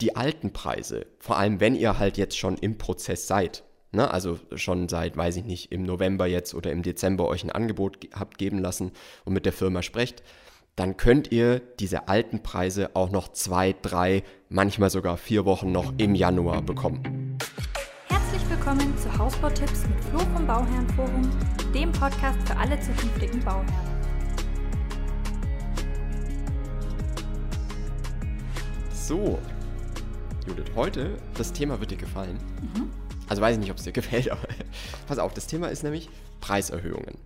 die 0.00 0.16
alten 0.16 0.52
Preise, 0.52 1.06
vor 1.18 1.36
allem 1.36 1.60
wenn 1.60 1.74
ihr 1.74 1.98
halt 1.98 2.16
jetzt 2.16 2.38
schon 2.38 2.56
im 2.56 2.78
Prozess 2.78 3.26
seid, 3.26 3.64
ne, 3.92 4.10
also 4.10 4.38
schon 4.54 4.88
seit, 4.88 5.16
weiß 5.16 5.36
ich 5.36 5.44
nicht, 5.44 5.72
im 5.72 5.82
November 5.82 6.26
jetzt 6.26 6.54
oder 6.54 6.72
im 6.72 6.82
Dezember 6.82 7.28
euch 7.28 7.44
ein 7.44 7.52
Angebot 7.52 7.98
habt 8.14 8.38
geben 8.38 8.58
lassen 8.58 8.92
und 9.24 9.34
mit 9.34 9.44
der 9.44 9.52
Firma 9.52 9.82
sprecht, 9.82 10.22
dann 10.76 10.96
könnt 10.96 11.30
ihr 11.32 11.60
diese 11.78 12.08
alten 12.08 12.42
Preise 12.42 12.90
auch 12.94 13.10
noch 13.10 13.28
zwei, 13.28 13.74
drei, 13.82 14.22
manchmal 14.48 14.88
sogar 14.88 15.18
vier 15.18 15.44
Wochen 15.44 15.70
noch 15.70 15.92
im 15.98 16.14
Januar 16.14 16.62
bekommen. 16.62 17.36
Herzlich 18.08 18.48
willkommen 18.48 18.96
zu 18.96 19.18
Hausbautipps 19.18 19.86
mit 19.86 20.02
Flo 20.04 20.20
vom 20.32 20.46
Bauherrenforum, 20.46 21.30
dem 21.74 21.92
Podcast 21.92 22.38
für 22.46 22.56
alle 22.56 22.80
zukünftigen 22.80 23.40
Bauherren. 23.44 24.00
So, 28.92 29.38
Judith, 30.46 30.72
heute, 30.74 31.18
das 31.36 31.52
Thema 31.52 31.80
wird 31.80 31.90
dir 31.90 31.98
gefallen. 31.98 32.38
Mhm. 32.60 32.90
Also 33.28 33.42
weiß 33.42 33.54
ich 33.54 33.60
nicht, 33.60 33.70
ob 33.70 33.76
es 33.76 33.84
dir 33.84 33.92
gefällt, 33.92 34.30
aber 34.30 34.46
pass 35.06 35.18
auf, 35.18 35.34
das 35.34 35.46
Thema 35.46 35.68
ist 35.68 35.82
nämlich 35.82 36.08
Preiserhöhungen. 36.40 37.18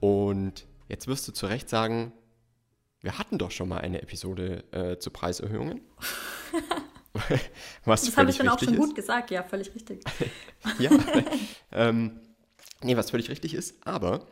Und 0.00 0.66
jetzt 0.88 1.06
wirst 1.08 1.28
du 1.28 1.32
zu 1.32 1.46
Recht 1.46 1.68
sagen, 1.68 2.12
wir 3.00 3.18
hatten 3.18 3.38
doch 3.38 3.50
schon 3.50 3.68
mal 3.68 3.78
eine 3.78 4.02
Episode 4.02 4.64
äh, 4.72 4.98
zu 4.98 5.10
Preiserhöhungen. 5.10 5.80
was 7.84 8.04
das 8.04 8.16
habe 8.16 8.30
ich 8.30 8.38
dann 8.38 8.48
auch 8.48 8.58
schon 8.58 8.74
ist. 8.74 8.80
gut 8.80 8.94
gesagt, 8.94 9.30
ja, 9.30 9.42
völlig 9.42 9.74
richtig. 9.74 10.02
ja, 10.78 10.90
ähm, 11.72 12.20
nee, 12.82 12.96
was 12.96 13.10
völlig 13.10 13.28
richtig 13.28 13.54
ist, 13.54 13.74
aber 13.86 14.26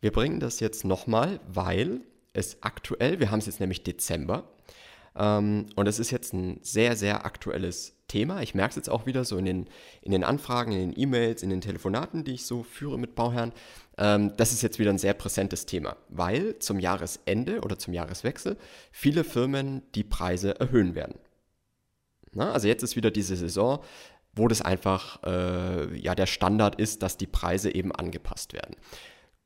wir 0.00 0.12
bringen 0.12 0.40
das 0.40 0.60
jetzt 0.60 0.84
nochmal, 0.84 1.40
weil 1.48 2.00
es 2.32 2.62
aktuell, 2.62 3.18
wir 3.18 3.30
haben 3.30 3.38
es 3.38 3.46
jetzt 3.46 3.60
nämlich 3.60 3.82
Dezember, 3.82 4.48
ähm, 5.16 5.66
und 5.74 5.86
es 5.86 5.98
ist 5.98 6.10
jetzt 6.10 6.32
ein 6.32 6.58
sehr, 6.62 6.96
sehr 6.96 7.24
aktuelles 7.24 7.94
Thema. 8.08 8.42
Ich 8.42 8.54
merke 8.54 8.70
es 8.70 8.76
jetzt 8.76 8.90
auch 8.90 9.06
wieder 9.06 9.24
so 9.24 9.36
in 9.36 9.44
den, 9.44 9.66
in 10.02 10.12
den 10.12 10.24
Anfragen, 10.24 10.72
in 10.72 10.90
den 10.90 11.00
E-Mails, 11.00 11.42
in 11.42 11.50
den 11.50 11.60
Telefonaten, 11.60 12.24
die 12.24 12.34
ich 12.34 12.44
so 12.44 12.62
führe 12.62 12.98
mit 12.98 13.14
Bauherren. 13.14 13.52
Ähm, 13.98 14.32
das 14.36 14.52
ist 14.52 14.62
jetzt 14.62 14.78
wieder 14.78 14.90
ein 14.90 14.98
sehr 14.98 15.14
präsentes 15.14 15.66
Thema, 15.66 15.96
weil 16.08 16.58
zum 16.58 16.78
Jahresende 16.78 17.60
oder 17.62 17.78
zum 17.78 17.94
Jahreswechsel 17.94 18.56
viele 18.90 19.24
Firmen 19.24 19.82
die 19.94 20.04
Preise 20.04 20.58
erhöhen 20.60 20.94
werden. 20.94 21.18
Na, 22.32 22.52
also 22.52 22.68
jetzt 22.68 22.82
ist 22.82 22.96
wieder 22.96 23.10
diese 23.10 23.36
Saison, 23.36 23.82
wo 24.34 24.46
das 24.46 24.60
einfach 24.60 25.22
äh, 25.24 25.98
ja 25.98 26.14
der 26.14 26.26
Standard 26.26 26.78
ist, 26.78 27.02
dass 27.02 27.16
die 27.16 27.26
Preise 27.26 27.74
eben 27.74 27.90
angepasst 27.92 28.52
werden. 28.52 28.76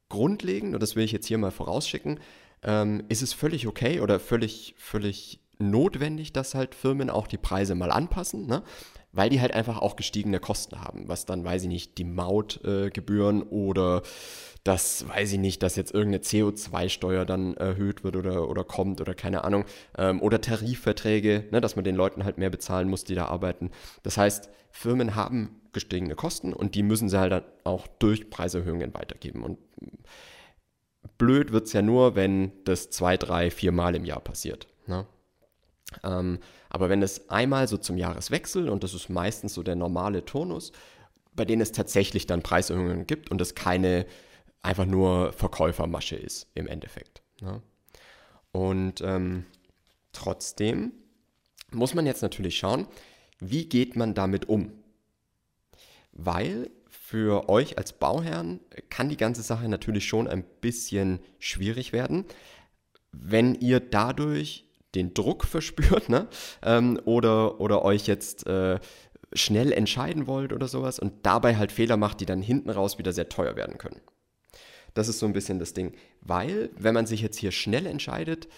Grundlegend, 0.08 0.74
und 0.74 0.82
das 0.82 0.96
will 0.96 1.04
ich 1.04 1.12
jetzt 1.12 1.26
hier 1.26 1.38
mal 1.38 1.52
vorausschicken, 1.52 2.18
ähm, 2.64 3.04
ist 3.08 3.22
es 3.22 3.32
völlig 3.32 3.68
okay 3.68 4.00
oder 4.00 4.18
völlig, 4.18 4.74
völlig 4.76 5.40
notwendig, 5.60 6.32
dass 6.32 6.54
halt 6.54 6.74
Firmen 6.74 7.10
auch 7.10 7.26
die 7.26 7.38
Preise 7.38 7.74
mal 7.74 7.90
anpassen, 7.90 8.46
ne? 8.46 8.62
weil 9.12 9.30
die 9.30 9.40
halt 9.40 9.52
einfach 9.52 9.78
auch 9.78 9.96
gestiegene 9.96 10.38
Kosten 10.38 10.80
haben, 10.80 11.08
was 11.08 11.26
dann, 11.26 11.44
weiß 11.44 11.62
ich 11.62 11.68
nicht, 11.68 11.98
die 11.98 12.04
Mautgebühren 12.04 13.42
äh, 13.42 13.44
oder 13.46 14.02
das, 14.64 15.08
weiß 15.08 15.32
ich 15.32 15.38
nicht, 15.38 15.62
dass 15.62 15.76
jetzt 15.76 15.92
irgendeine 15.92 16.22
CO2-Steuer 16.22 17.24
dann 17.24 17.54
erhöht 17.54 18.04
wird 18.04 18.16
oder, 18.16 18.48
oder 18.48 18.62
kommt 18.62 19.00
oder 19.00 19.14
keine 19.14 19.44
Ahnung, 19.44 19.64
ähm, 19.96 20.20
oder 20.20 20.40
Tarifverträge, 20.40 21.48
ne, 21.50 21.60
dass 21.60 21.76
man 21.76 21.84
den 21.84 21.96
Leuten 21.96 22.24
halt 22.24 22.38
mehr 22.38 22.50
bezahlen 22.50 22.88
muss, 22.88 23.04
die 23.04 23.14
da 23.14 23.26
arbeiten. 23.26 23.70
Das 24.02 24.16
heißt, 24.16 24.50
Firmen 24.70 25.14
haben 25.14 25.60
gestiegene 25.72 26.14
Kosten 26.14 26.52
und 26.52 26.74
die 26.74 26.82
müssen 26.82 27.08
sie 27.08 27.18
halt 27.18 27.32
dann 27.32 27.44
auch 27.64 27.86
durch 27.86 28.28
Preiserhöhungen 28.30 28.92
weitergeben. 28.94 29.42
Und 29.42 29.58
blöd 31.16 31.52
wird 31.52 31.66
es 31.66 31.72
ja 31.72 31.82
nur, 31.82 32.14
wenn 32.14 32.52
das 32.64 32.90
zwei, 32.90 33.16
drei, 33.16 33.50
vier 33.50 33.72
Mal 33.72 33.94
im 33.94 34.04
Jahr 34.04 34.20
passiert. 34.20 34.68
Ne? 34.86 35.06
Ähm, 36.04 36.38
aber 36.68 36.88
wenn 36.88 37.02
es 37.02 37.28
einmal 37.30 37.68
so 37.68 37.76
zum 37.76 37.96
Jahreswechsel, 37.96 38.68
und 38.68 38.84
das 38.84 38.94
ist 38.94 39.08
meistens 39.08 39.54
so 39.54 39.62
der 39.62 39.76
normale 39.76 40.24
Turnus, 40.24 40.72
bei 41.34 41.44
denen 41.44 41.62
es 41.62 41.72
tatsächlich 41.72 42.26
dann 42.26 42.42
Preiserhöhungen 42.42 43.06
gibt 43.06 43.30
und 43.30 43.40
es 43.40 43.54
keine 43.54 44.06
einfach 44.62 44.86
nur 44.86 45.32
Verkäufermasche 45.32 46.16
ist 46.16 46.48
im 46.54 46.66
Endeffekt. 46.66 47.22
Ne? 47.40 47.62
Und 48.52 49.00
ähm, 49.00 49.46
trotzdem 50.12 50.92
muss 51.70 51.94
man 51.94 52.06
jetzt 52.06 52.22
natürlich 52.22 52.58
schauen, 52.58 52.86
wie 53.38 53.68
geht 53.68 53.96
man 53.96 54.14
damit 54.14 54.48
um? 54.48 54.72
Weil 56.12 56.70
für 56.88 57.48
euch 57.48 57.78
als 57.78 57.92
Bauherrn 57.92 58.60
kann 58.88 59.08
die 59.08 59.16
ganze 59.16 59.42
Sache 59.42 59.68
natürlich 59.68 60.06
schon 60.06 60.28
ein 60.28 60.44
bisschen 60.60 61.20
schwierig 61.38 61.92
werden, 61.92 62.24
wenn 63.12 63.54
ihr 63.54 63.80
dadurch 63.80 64.69
den 64.94 65.14
Druck 65.14 65.44
verspürt, 65.46 66.08
ne? 66.08 66.28
Ähm, 66.62 67.00
oder, 67.04 67.60
oder 67.60 67.84
euch 67.84 68.06
jetzt 68.06 68.46
äh, 68.46 68.78
schnell 69.32 69.72
entscheiden 69.72 70.26
wollt 70.26 70.52
oder 70.52 70.68
sowas 70.68 70.98
und 70.98 71.24
dabei 71.24 71.56
halt 71.56 71.72
Fehler 71.72 71.96
macht, 71.96 72.20
die 72.20 72.26
dann 72.26 72.42
hinten 72.42 72.70
raus 72.70 72.98
wieder 72.98 73.12
sehr 73.12 73.28
teuer 73.28 73.56
werden 73.56 73.78
können. 73.78 74.00
Das 74.94 75.08
ist 75.08 75.20
so 75.20 75.26
ein 75.26 75.32
bisschen 75.32 75.58
das 75.58 75.72
Ding. 75.72 75.94
Weil, 76.20 76.70
wenn 76.76 76.94
man 76.94 77.06
sich 77.06 77.20
jetzt 77.20 77.38
hier 77.38 77.52
schnell 77.52 77.86
entscheidet, 77.86 78.48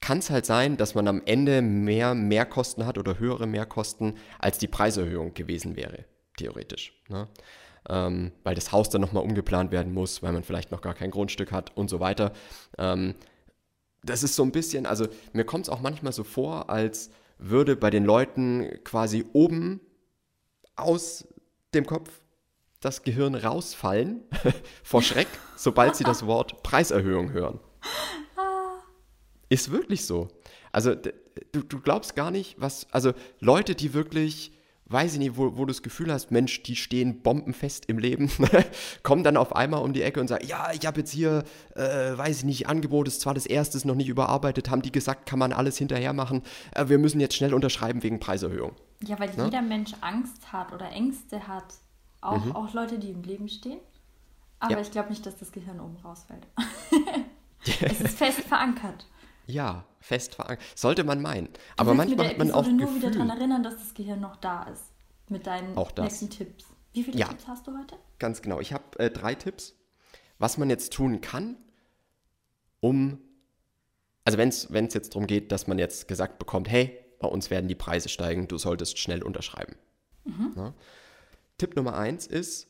kann 0.00 0.18
es 0.18 0.28
halt 0.28 0.44
sein, 0.44 0.76
dass 0.76 0.94
man 0.94 1.08
am 1.08 1.22
Ende 1.24 1.62
mehr 1.62 2.14
Mehrkosten 2.14 2.84
hat 2.84 2.98
oder 2.98 3.18
höhere 3.18 3.46
Mehrkosten, 3.46 4.18
als 4.38 4.58
die 4.58 4.68
Preiserhöhung 4.68 5.32
gewesen 5.32 5.76
wäre, 5.76 6.04
theoretisch. 6.36 6.92
Ne? 7.08 7.26
Ähm, 7.88 8.32
weil 8.42 8.54
das 8.54 8.70
Haus 8.70 8.90
dann 8.90 9.00
nochmal 9.00 9.22
umgeplant 9.22 9.70
werden 9.70 9.94
muss, 9.94 10.22
weil 10.22 10.32
man 10.32 10.42
vielleicht 10.42 10.70
noch 10.70 10.82
gar 10.82 10.94
kein 10.94 11.10
Grundstück 11.10 11.52
hat 11.52 11.74
und 11.74 11.88
so 11.88 12.00
weiter. 12.00 12.32
Ähm, 12.76 13.14
das 14.04 14.22
ist 14.22 14.36
so 14.36 14.42
ein 14.42 14.52
bisschen, 14.52 14.86
also 14.86 15.06
mir 15.32 15.44
kommt 15.44 15.66
es 15.66 15.68
auch 15.70 15.80
manchmal 15.80 16.12
so 16.12 16.24
vor, 16.24 16.70
als 16.70 17.10
würde 17.38 17.76
bei 17.76 17.90
den 17.90 18.04
Leuten 18.04 18.68
quasi 18.84 19.24
oben 19.32 19.80
aus 20.76 21.26
dem 21.74 21.86
Kopf 21.86 22.10
das 22.80 23.02
Gehirn 23.02 23.34
rausfallen 23.34 24.22
vor 24.82 25.02
Schreck, 25.02 25.28
sobald 25.56 25.96
sie 25.96 26.04
das 26.04 26.26
Wort 26.26 26.62
Preiserhöhung 26.62 27.32
hören. 27.32 27.60
Ist 29.48 29.70
wirklich 29.70 30.04
so. 30.04 30.28
Also 30.70 30.94
du, 30.94 31.62
du 31.62 31.80
glaubst 31.80 32.14
gar 32.14 32.30
nicht, 32.30 32.60
was, 32.60 32.86
also 32.92 33.12
Leute, 33.40 33.74
die 33.74 33.94
wirklich 33.94 34.52
weiß 34.86 35.14
ich 35.14 35.18
nicht, 35.18 35.36
wo, 35.36 35.56
wo 35.56 35.64
du 35.64 35.66
das 35.66 35.82
Gefühl 35.82 36.12
hast, 36.12 36.30
Mensch, 36.30 36.62
die 36.62 36.76
stehen 36.76 37.22
bombenfest 37.22 37.86
im 37.86 37.98
Leben, 37.98 38.30
kommen 39.02 39.24
dann 39.24 39.36
auf 39.36 39.56
einmal 39.56 39.82
um 39.82 39.92
die 39.92 40.02
Ecke 40.02 40.20
und 40.20 40.28
sagen, 40.28 40.46
ja, 40.46 40.72
ich 40.72 40.86
habe 40.86 41.00
jetzt 41.00 41.10
hier, 41.10 41.44
äh, 41.74 41.80
weiß 42.16 42.38
ich 42.38 42.44
nicht, 42.44 42.68
Angebot 42.68 43.08
ist 43.08 43.20
zwar 43.20 43.34
das 43.34 43.46
erste, 43.46 43.76
ist 43.76 43.84
noch 43.84 43.94
nicht 43.94 44.08
überarbeitet, 44.08 44.70
haben 44.70 44.82
die 44.82 44.92
gesagt, 44.92 45.26
kann 45.26 45.38
man 45.38 45.52
alles 45.52 45.78
hinterher 45.78 46.12
machen, 46.12 46.42
äh, 46.74 46.88
wir 46.88 46.98
müssen 46.98 47.20
jetzt 47.20 47.34
schnell 47.34 47.54
unterschreiben 47.54 48.02
wegen 48.02 48.20
Preiserhöhung. 48.20 48.72
Ja, 49.02 49.18
weil 49.18 49.34
ne? 49.36 49.44
jeder 49.44 49.62
Mensch 49.62 49.92
Angst 50.00 50.52
hat 50.52 50.72
oder 50.72 50.90
Ängste 50.90 51.48
hat, 51.48 51.74
auch, 52.20 52.44
mhm. 52.44 52.56
auch 52.56 52.72
Leute, 52.74 52.98
die 52.98 53.10
im 53.10 53.22
Leben 53.22 53.48
stehen. 53.48 53.80
Aber 54.60 54.72
ja. 54.72 54.80
ich 54.80 54.90
glaube 54.90 55.10
nicht, 55.10 55.26
dass 55.26 55.36
das 55.36 55.52
Gehirn 55.52 55.80
oben 55.80 55.96
rausfällt. 56.02 56.46
es 57.82 58.00
ist 58.00 58.18
fest 58.18 58.40
verankert. 58.40 59.06
Ja, 59.46 59.84
fest 60.00 60.34
verankert. 60.34 60.64
Sollte 60.74 61.04
man 61.04 61.20
meinen. 61.20 61.48
Aber 61.76 61.94
manchmal 61.94 62.28
hat 62.28 62.38
man 62.38 62.50
auch 62.50 62.66
nur 62.66 62.86
Gefühl. 62.86 62.96
wieder 62.96 63.10
daran 63.10 63.30
erinnern, 63.30 63.62
dass 63.62 63.76
das 63.76 63.94
Gehirn 63.94 64.20
noch 64.20 64.36
da 64.36 64.64
ist. 64.64 64.84
Mit 65.28 65.46
deinen 65.46 65.74
nächsten 65.98 66.30
Tipps. 66.30 66.66
Wie 66.92 67.02
viele 67.02 67.18
ja, 67.18 67.28
Tipps 67.28 67.48
hast 67.48 67.66
du 67.66 67.76
heute? 67.76 67.96
Ganz 68.18 68.40
genau. 68.42 68.60
Ich 68.60 68.72
habe 68.72 68.98
äh, 68.98 69.10
drei 69.10 69.34
Tipps, 69.34 69.74
was 70.38 70.58
man 70.58 70.70
jetzt 70.70 70.92
tun 70.92 71.20
kann, 71.20 71.56
um, 72.80 73.18
also 74.24 74.38
wenn 74.38 74.48
es 74.50 74.68
jetzt 74.70 75.14
darum 75.14 75.26
geht, 75.26 75.50
dass 75.50 75.66
man 75.66 75.78
jetzt 75.78 76.06
gesagt 76.06 76.38
bekommt, 76.38 76.68
hey, 76.68 76.98
bei 77.18 77.28
uns 77.28 77.50
werden 77.50 77.66
die 77.66 77.74
Preise 77.74 78.08
steigen, 78.08 78.46
du 78.48 78.58
solltest 78.58 78.98
schnell 78.98 79.22
unterschreiben. 79.22 79.76
Mhm. 80.24 80.52
Ja. 80.56 80.74
Tipp 81.58 81.76
Nummer 81.76 81.96
eins 81.96 82.26
ist, 82.26 82.68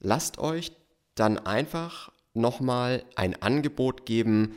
lasst 0.00 0.38
euch 0.38 0.72
dann 1.14 1.38
einfach 1.38 2.10
nochmal 2.34 3.04
ein 3.14 3.40
Angebot 3.42 4.06
geben, 4.06 4.54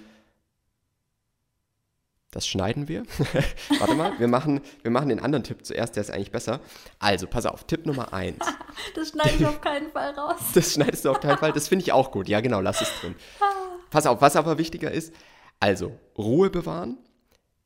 das 2.32 2.48
schneiden 2.48 2.88
wir. 2.88 3.04
Warte 3.80 3.96
mal, 3.96 4.20
wir 4.20 4.28
machen, 4.28 4.62
wir 4.84 4.92
machen 4.92 5.10
den 5.10 5.20
anderen 5.20 5.44
Tipp 5.44 5.66
zuerst, 5.66 5.96
der 5.96 6.02
ist 6.02 6.12
eigentlich 6.12 6.31
besser. 6.31 6.60
Also, 7.00 7.28
pass 7.28 7.46
auf, 7.46 7.66
Tipp 7.66 7.86
Nummer 7.86 8.14
eins. 8.14 8.46
das 8.96 9.10
schneide 9.10 9.36
ich 9.40 9.46
auf 9.46 9.62
keinen 9.62 9.92
Fall 9.92 10.12
raus. 10.12 10.40
das 10.54 10.74
schneidest 10.74 11.06
du 11.06 11.10
auf 11.12 11.20
keinen 11.20 11.38
Fall, 11.38 11.52
das 11.54 11.68
finde 11.68 11.84
ich 11.84 11.92
auch 11.92 12.12
gut. 12.12 12.28
Ja, 12.28 12.42
genau, 12.42 12.62
lass 12.62 12.81
es 12.81 12.92
drin. 13.02 13.16
Pass 13.90 14.06
auf, 14.06 14.22
was 14.22 14.36
aber 14.36 14.58
wichtiger 14.58 14.92
ist, 14.92 15.14
also, 15.60 15.98
Ruhe 16.18 16.50
bewahren 16.50 16.98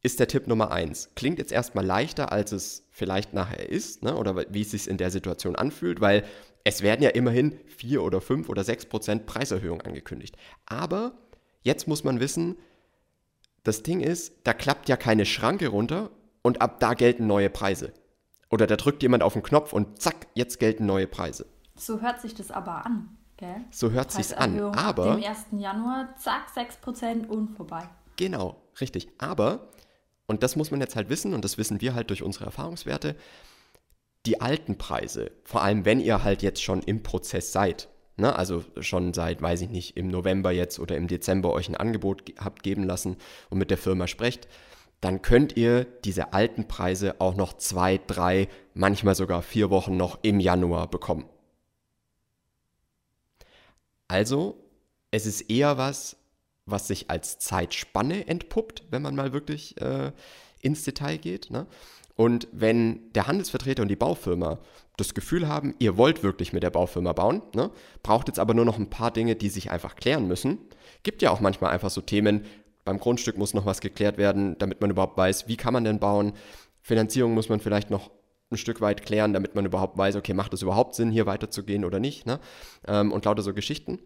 ist 0.02 0.20
der 0.20 0.28
Tipp 0.28 0.48
Nummer 0.48 0.72
eins. 0.72 1.10
Klingt 1.16 1.40
jetzt 1.40 1.52
erstmal 1.52 1.86
leichter, 1.86 2.32
als 2.32 2.52
es 2.52 2.88
vielleicht 2.92 3.34
nachher 3.34 3.70
ist, 3.70 4.04
ne? 4.04 4.16
oder 4.18 4.46
wie 4.50 4.62
es 4.62 4.72
sich 4.72 4.90
in 4.90 4.98
der 4.98 5.12
Situation 5.12 5.56
anfühlt, 5.56 6.02
weil 6.02 6.26
es 6.66 6.82
werden 6.82 7.02
ja 7.02 7.10
immerhin 7.10 7.58
vier 7.68 8.04
oder 8.04 8.20
fünf 8.20 8.50
oder 8.50 8.64
sechs 8.64 8.86
Prozent 8.86 9.26
Preiserhöhung 9.26 9.82
angekündigt. 9.82 10.36
Aber 10.66 11.14
jetzt 11.62 11.88
muss 11.88 12.04
man 12.04 12.20
wissen, 12.20 12.58
das 13.64 13.84
Ding 13.84 14.02
ist, 14.02 14.34
da 14.44 14.54
klappt 14.54 14.90
ja 14.90 14.98
keine 14.98 15.26
Schranke 15.26 15.68
runter 15.70 16.12
und 16.42 16.62
ab 16.62 16.80
da 16.80 16.94
gelten 16.94 17.28
neue 17.28 17.50
Preise. 17.50 17.94
Oder 18.50 18.68
da 18.68 18.76
drückt 18.76 19.02
jemand 19.02 19.24
auf 19.24 19.34
den 19.34 19.44
Knopf 19.44 19.74
und 19.74 20.02
zack, 20.02 20.28
jetzt 20.36 20.60
gelten 20.60 20.86
neue 20.86 21.08
Preise. 21.08 21.46
So 21.76 22.02
hört 22.02 22.22
sich 22.22 22.36
das 22.36 22.52
aber 22.52 22.86
an, 22.86 23.18
gell? 23.38 23.66
So 23.72 23.92
hört 23.92 24.12
sich's 24.12 24.34
an, 24.34 24.60
aber 24.60 25.06
ab 25.06 25.18
dem 25.18 25.24
1. 25.24 25.46
Januar 25.58 26.16
zack 26.18 26.48
6% 26.56 27.28
und 27.28 27.50
vorbei. 27.56 27.90
Genau, 28.16 28.62
richtig, 28.80 29.10
aber 29.18 29.70
und 30.26 30.44
das 30.44 30.56
muss 30.56 30.72
man 30.72 30.80
jetzt 30.82 30.96
halt 30.96 31.10
wissen, 31.10 31.34
und 31.34 31.44
das 31.44 31.58
wissen 31.58 31.82
wir 31.82 31.96
halt 31.96 32.10
durch 32.10 32.24
unsere 32.24 32.46
Erfahrungswerte, 32.46 33.16
die 34.26 34.40
alten 34.40 34.78
Preise, 34.78 35.32
vor 35.44 35.62
allem 35.62 35.86
wenn 35.86 36.00
ihr 36.00 36.24
halt 36.24 36.42
jetzt 36.42 36.64
schon 36.64 36.82
im 36.82 37.04
Prozess 37.04 37.52
seid, 37.52 37.90
ne, 38.18 38.36
also 38.36 38.64
schon 38.80 39.14
seit, 39.14 39.42
weiß 39.42 39.62
ich 39.62 39.70
nicht, 39.70 39.98
im 39.98 40.08
November 40.08 40.52
jetzt 40.52 40.80
oder 40.80 40.98
im 40.98 41.08
Dezember 41.08 41.52
euch 41.52 41.70
ein 41.70 41.76
Angebot 41.76 42.24
habt 42.40 42.64
geben 42.64 42.84
lassen 42.84 43.18
und 43.50 43.58
mit 43.58 43.72
der 43.72 43.78
Firma 43.78 44.08
sprecht, 44.08 44.48
dann 45.02 45.22
könnt 45.22 45.58
ihr 45.58 45.84
diese 45.84 46.34
alten 46.34 46.68
Preise 46.68 47.20
auch 47.20 47.36
noch 47.36 47.54
zwei, 47.54 48.00
drei, 48.08 48.48
manchmal 48.74 49.16
sogar 49.16 49.42
vier 49.42 49.70
Wochen 49.70 49.98
noch 49.98 50.20
im 50.22 50.40
Januar 50.40 50.90
bekommen. 50.90 51.26
Also, 54.08 54.64
es 55.12 55.26
ist 55.26 55.42
eher 55.50 55.78
was, 55.78 56.16
was 56.66 56.88
sich 56.88 57.10
als 57.10 57.40
Zeitspanne 57.40 58.28
entpuppt, 58.28 58.84
wenn 58.92 59.02
man 59.02 59.16
mal 59.16 59.34
wirklich 59.34 59.80
äh, 59.82 60.12
ins 60.62 60.84
Detail 60.84 61.18
geht. 61.18 61.52
Ne? 61.52 61.68
Und 62.16 62.48
wenn 62.52 63.12
der 63.14 63.28
Handelsvertreter 63.28 63.82
und 63.82 63.88
die 63.88 63.96
Baufirma 63.96 64.60
das 64.98 65.14
Gefühl 65.14 65.48
haben, 65.48 65.74
ihr 65.80 65.98
wollt 65.98 66.22
wirklich 66.22 66.54
mit 66.54 66.62
der 66.64 66.70
Baufirma 66.70 67.14
bauen, 67.14 67.42
ne, 67.56 67.72
braucht 68.04 68.28
jetzt 68.28 68.40
aber 68.40 68.54
nur 68.54 68.66
noch 68.66 68.78
ein 68.78 68.90
paar 68.90 69.12
Dinge, 69.12 69.36
die 69.36 69.50
sich 69.50 69.72
einfach 69.72 69.96
klären 69.96 70.28
müssen. 70.28 70.60
Gibt 71.02 71.22
ja 71.22 71.32
auch 71.32 71.40
manchmal 71.40 71.72
einfach 71.72 71.90
so 71.90 72.02
Themen, 72.02 72.46
beim 72.86 73.00
Grundstück 73.00 73.38
muss 73.38 73.54
noch 73.54 73.66
was 73.66 73.82
geklärt 73.82 74.18
werden, 74.18 74.58
damit 74.60 74.82
man 74.82 74.92
überhaupt 74.92 75.18
weiß, 75.18 75.48
wie 75.48 75.58
kann 75.58 75.74
man 75.74 75.84
denn 75.84 76.00
bauen. 76.00 76.34
Finanzierung 76.82 77.34
muss 77.34 77.50
man 77.50 77.60
vielleicht 77.60 77.90
noch 77.90 78.12
ein 78.52 78.58
Stück 78.58 78.82
weit 78.82 79.04
klären, 79.06 79.34
damit 79.34 79.56
man 79.56 79.66
überhaupt 79.66 79.98
weiß, 79.98 80.16
okay, 80.16 80.34
macht 80.34 80.54
es 80.54 80.62
überhaupt 80.62 80.96
Sinn, 80.96 81.12
hier 81.12 81.26
weiterzugehen 81.26 81.86
oder 81.86 82.00
nicht. 82.00 82.26
Ne? 82.26 82.40
Ähm, 82.88 83.12
und 83.12 83.26
lauter 83.26 83.42
so 83.42 83.54
Geschichten. 83.54 84.00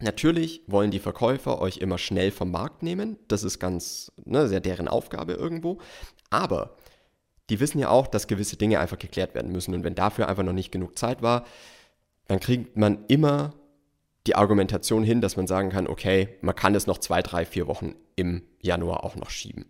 Natürlich 0.00 0.62
wollen 0.66 0.90
die 0.90 1.00
Verkäufer 1.00 1.60
euch 1.60 1.78
immer 1.78 1.98
schnell 1.98 2.30
vom 2.30 2.50
Markt 2.50 2.82
nehmen. 2.82 3.18
Das 3.28 3.42
ist 3.42 3.58
ganz, 3.58 4.12
ne, 4.24 4.48
sehr 4.48 4.60
deren 4.60 4.88
Aufgabe 4.88 5.32
irgendwo. 5.32 5.78
Aber 6.30 6.76
die 7.50 7.60
wissen 7.60 7.78
ja 7.78 7.88
auch, 7.88 8.06
dass 8.06 8.26
gewisse 8.26 8.56
Dinge 8.56 8.80
einfach 8.80 8.98
geklärt 8.98 9.34
werden 9.34 9.52
müssen. 9.52 9.74
Und 9.74 9.84
wenn 9.84 9.94
dafür 9.94 10.28
einfach 10.28 10.42
noch 10.42 10.52
nicht 10.52 10.72
genug 10.72 10.98
Zeit 10.98 11.22
war, 11.22 11.44
dann 12.26 12.40
kriegt 12.40 12.76
man 12.76 13.04
immer 13.08 13.54
die 14.26 14.34
Argumentation 14.34 15.02
hin, 15.02 15.20
dass 15.20 15.36
man 15.36 15.46
sagen 15.46 15.70
kann, 15.70 15.86
okay, 15.86 16.28
man 16.42 16.54
kann 16.54 16.74
es 16.74 16.86
noch 16.86 16.98
zwei, 16.98 17.22
drei, 17.22 17.46
vier 17.46 17.66
Wochen 17.66 17.94
im 18.16 18.42
Januar 18.60 19.04
auch 19.04 19.16
noch 19.16 19.30
schieben. 19.30 19.64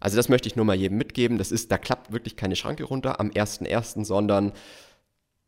Also 0.00 0.16
das 0.16 0.28
möchte 0.28 0.48
ich 0.48 0.56
nur 0.56 0.64
mal 0.64 0.76
jedem 0.76 0.98
mitgeben. 0.98 1.38
Das 1.38 1.52
ist, 1.52 1.70
da 1.70 1.78
klappt 1.78 2.12
wirklich 2.12 2.36
keine 2.36 2.56
Schranke 2.56 2.84
runter 2.84 3.20
am 3.20 3.30
1.1., 3.30 4.04
sondern 4.04 4.52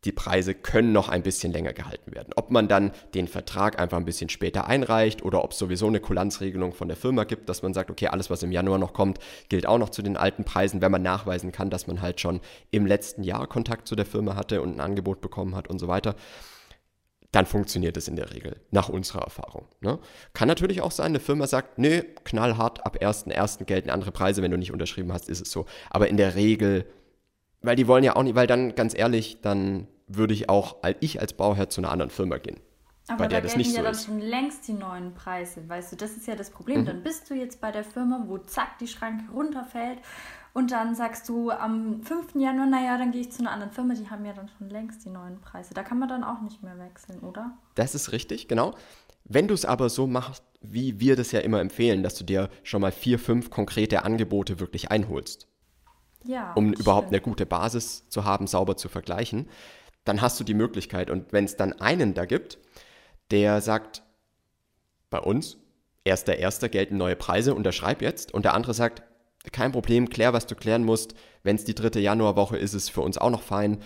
die 0.06 0.12
Preise 0.12 0.54
können 0.54 0.92
noch 0.92 1.08
ein 1.08 1.22
bisschen 1.22 1.52
länger 1.52 1.72
gehalten 1.72 2.14
werden. 2.14 2.32
Ob 2.36 2.50
man 2.50 2.68
dann 2.68 2.92
den 3.14 3.28
Vertrag 3.28 3.78
einfach 3.78 3.98
ein 3.98 4.04
bisschen 4.04 4.28
später 4.28 4.66
einreicht 4.66 5.22
oder 5.22 5.44
ob 5.44 5.52
es 5.52 5.58
sowieso 5.58 5.88
eine 5.88 6.00
Kulanzregelung 6.00 6.72
von 6.72 6.88
der 6.88 6.96
Firma 6.96 7.24
gibt, 7.24 7.48
dass 7.48 7.62
man 7.62 7.74
sagt, 7.74 7.90
okay, 7.90 8.06
alles, 8.06 8.30
was 8.30 8.42
im 8.42 8.52
Januar 8.52 8.78
noch 8.78 8.92
kommt, 8.92 9.18
gilt 9.48 9.66
auch 9.66 9.78
noch 9.78 9.90
zu 9.90 10.02
den 10.02 10.16
alten 10.16 10.44
Preisen, 10.44 10.80
wenn 10.80 10.92
man 10.92 11.02
nachweisen 11.02 11.52
kann, 11.52 11.68
dass 11.70 11.86
man 11.86 12.00
halt 12.00 12.20
schon 12.20 12.40
im 12.70 12.86
letzten 12.86 13.24
Jahr 13.24 13.46
Kontakt 13.46 13.88
zu 13.88 13.96
der 13.96 14.06
Firma 14.06 14.36
hatte 14.36 14.62
und 14.62 14.76
ein 14.76 14.80
Angebot 14.80 15.20
bekommen 15.20 15.54
hat 15.54 15.68
und 15.68 15.78
so 15.78 15.88
weiter 15.88 16.14
dann 17.32 17.44
funktioniert 17.44 17.98
es 17.98 18.08
in 18.08 18.16
der 18.16 18.32
Regel, 18.32 18.56
nach 18.70 18.88
unserer 18.88 19.20
Erfahrung. 19.20 19.66
Ne? 19.80 19.98
Kann 20.32 20.48
natürlich 20.48 20.80
auch 20.80 20.90
sein, 20.90 21.06
eine 21.06 21.20
Firma 21.20 21.46
sagt, 21.46 21.76
nee, 21.76 22.02
knallhart, 22.24 22.86
ab 22.86 22.96
1.1. 22.98 23.64
gelten 23.64 23.90
andere 23.90 24.10
Preise, 24.10 24.40
wenn 24.40 24.50
du 24.50 24.56
nicht 24.56 24.72
unterschrieben 24.72 25.12
hast, 25.12 25.28
ist 25.28 25.42
es 25.42 25.50
so. 25.50 25.66
Aber 25.90 26.08
in 26.08 26.16
der 26.16 26.34
Regel, 26.34 26.86
weil 27.60 27.76
die 27.76 27.88
wollen 27.88 28.04
ja 28.04 28.16
auch 28.16 28.22
nicht, 28.22 28.36
weil 28.36 28.46
dann, 28.46 28.74
ganz 28.74 28.96
ehrlich, 28.96 29.42
dann 29.42 29.86
würde 30.06 30.34
ich 30.34 30.48
auch, 30.48 30.82
als 30.82 30.96
ich 31.00 31.20
als 31.20 31.32
Bauherr 31.32 31.68
zu 31.68 31.80
einer 31.80 31.90
anderen 31.90 32.10
Firma 32.10 32.38
gehen. 32.38 32.60
Aber 33.08 33.18
bei 33.18 33.28
der 33.28 33.40
da 33.40 33.46
das 33.46 33.56
nicht 33.56 33.70
ja 33.70 33.76
so 33.76 33.82
dann 33.82 33.92
ist. 33.92 34.04
schon 34.04 34.20
längst 34.20 34.66
die 34.66 34.72
neuen 34.72 35.14
Preise, 35.14 35.68
weißt 35.68 35.92
du, 35.92 35.96
das 35.96 36.16
ist 36.16 36.26
ja 36.26 36.34
das 36.34 36.50
Problem. 36.50 36.80
Mhm. 36.80 36.86
Dann 36.86 37.02
bist 37.02 37.30
du 37.30 37.34
jetzt 37.34 37.60
bei 37.60 37.70
der 37.70 37.84
Firma, 37.84 38.24
wo 38.26 38.38
zack 38.38 38.78
die 38.78 38.88
Schranke 38.88 39.30
runterfällt 39.32 39.98
und 40.54 40.72
dann 40.72 40.94
sagst 40.94 41.28
du 41.28 41.50
am 41.50 42.02
5. 42.02 42.34
Januar, 42.34 42.66
naja, 42.66 42.98
dann 42.98 43.12
gehe 43.12 43.20
ich 43.20 43.30
zu 43.30 43.40
einer 43.40 43.52
anderen 43.52 43.72
Firma, 43.72 43.94
die 43.94 44.10
haben 44.10 44.24
ja 44.24 44.32
dann 44.32 44.48
schon 44.58 44.70
längst 44.70 45.04
die 45.04 45.10
neuen 45.10 45.40
Preise. 45.40 45.74
Da 45.74 45.82
kann 45.82 45.98
man 45.98 46.08
dann 46.08 46.24
auch 46.24 46.40
nicht 46.40 46.62
mehr 46.62 46.78
wechseln, 46.78 47.20
oder? 47.20 47.56
Das 47.74 47.94
ist 47.94 48.10
richtig, 48.10 48.48
genau. 48.48 48.74
Wenn 49.24 49.48
du 49.48 49.54
es 49.54 49.64
aber 49.64 49.88
so 49.88 50.06
machst, 50.06 50.42
wie 50.60 50.98
wir 50.98 51.14
das 51.14 51.30
ja 51.30 51.40
immer 51.40 51.60
empfehlen, 51.60 52.02
dass 52.02 52.14
du 52.14 52.24
dir 52.24 52.48
schon 52.62 52.80
mal 52.80 52.92
vier, 52.92 53.18
fünf 53.18 53.50
konkrete 53.50 54.04
Angebote 54.04 54.58
wirklich 54.58 54.90
einholst, 54.90 55.46
ja, 56.24 56.52
um 56.54 56.72
überhaupt 56.72 57.08
eine 57.08 57.20
gute 57.20 57.46
Basis 57.46 58.08
zu 58.08 58.24
haben, 58.24 58.46
sauber 58.46 58.76
zu 58.76 58.88
vergleichen, 58.88 59.48
dann 60.06 60.22
hast 60.22 60.40
du 60.40 60.44
die 60.44 60.54
Möglichkeit. 60.54 61.10
Und 61.10 61.32
wenn 61.32 61.44
es 61.44 61.56
dann 61.56 61.74
einen 61.74 62.14
da 62.14 62.24
gibt, 62.24 62.58
der 63.30 63.60
sagt, 63.60 64.02
bei 65.10 65.18
uns, 65.18 65.58
erster, 66.04 66.36
erster 66.36 66.68
gelten 66.68 66.96
neue 66.96 67.16
Preise, 67.16 67.54
unterschreib 67.54 68.00
jetzt, 68.00 68.32
und 68.32 68.44
der 68.44 68.54
andere 68.54 68.72
sagt, 68.72 69.02
kein 69.52 69.72
Problem, 69.72 70.08
klär, 70.08 70.32
was 70.32 70.46
du 70.46 70.54
klären 70.54 70.84
musst. 70.84 71.14
Wenn 71.42 71.56
es 71.56 71.64
die 71.64 71.74
dritte 71.74 72.00
Januarwoche 72.00 72.56
ist, 72.56 72.74
ist 72.74 72.84
es 72.84 72.88
für 72.88 73.02
uns 73.02 73.18
auch 73.18 73.30
noch 73.30 73.42
fein. 73.42 73.78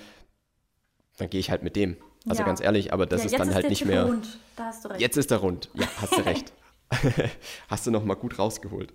Dann 1.19 1.28
gehe 1.28 1.40
ich 1.40 1.50
halt 1.50 1.62
mit 1.62 1.76
dem. 1.76 1.96
Also 2.28 2.40
ja. 2.43 2.46
ganz 2.46 2.61
ehrlich, 2.61 2.93
aber 2.93 3.06
das 3.06 3.23
ja, 3.23 3.26
ist 3.26 3.38
dann 3.38 3.49
ist 3.49 3.55
halt 3.55 3.69
nicht 3.69 3.84
mehr. 3.84 4.05
Rund. 4.05 4.38
Da 4.56 4.66
hast 4.66 4.84
du 4.84 4.88
recht. 4.88 5.00
Jetzt 5.00 5.16
ist 5.16 5.31
er 5.31 5.38
rund. 5.38 5.70
Ja, 5.75 5.87
hast 6.00 6.12
du 6.12 6.20
recht. 6.26 6.52
hast 7.69 7.87
du 7.87 7.90
noch 7.90 8.05
mal 8.05 8.14
gut 8.14 8.38
rausgeholt. 8.38 8.93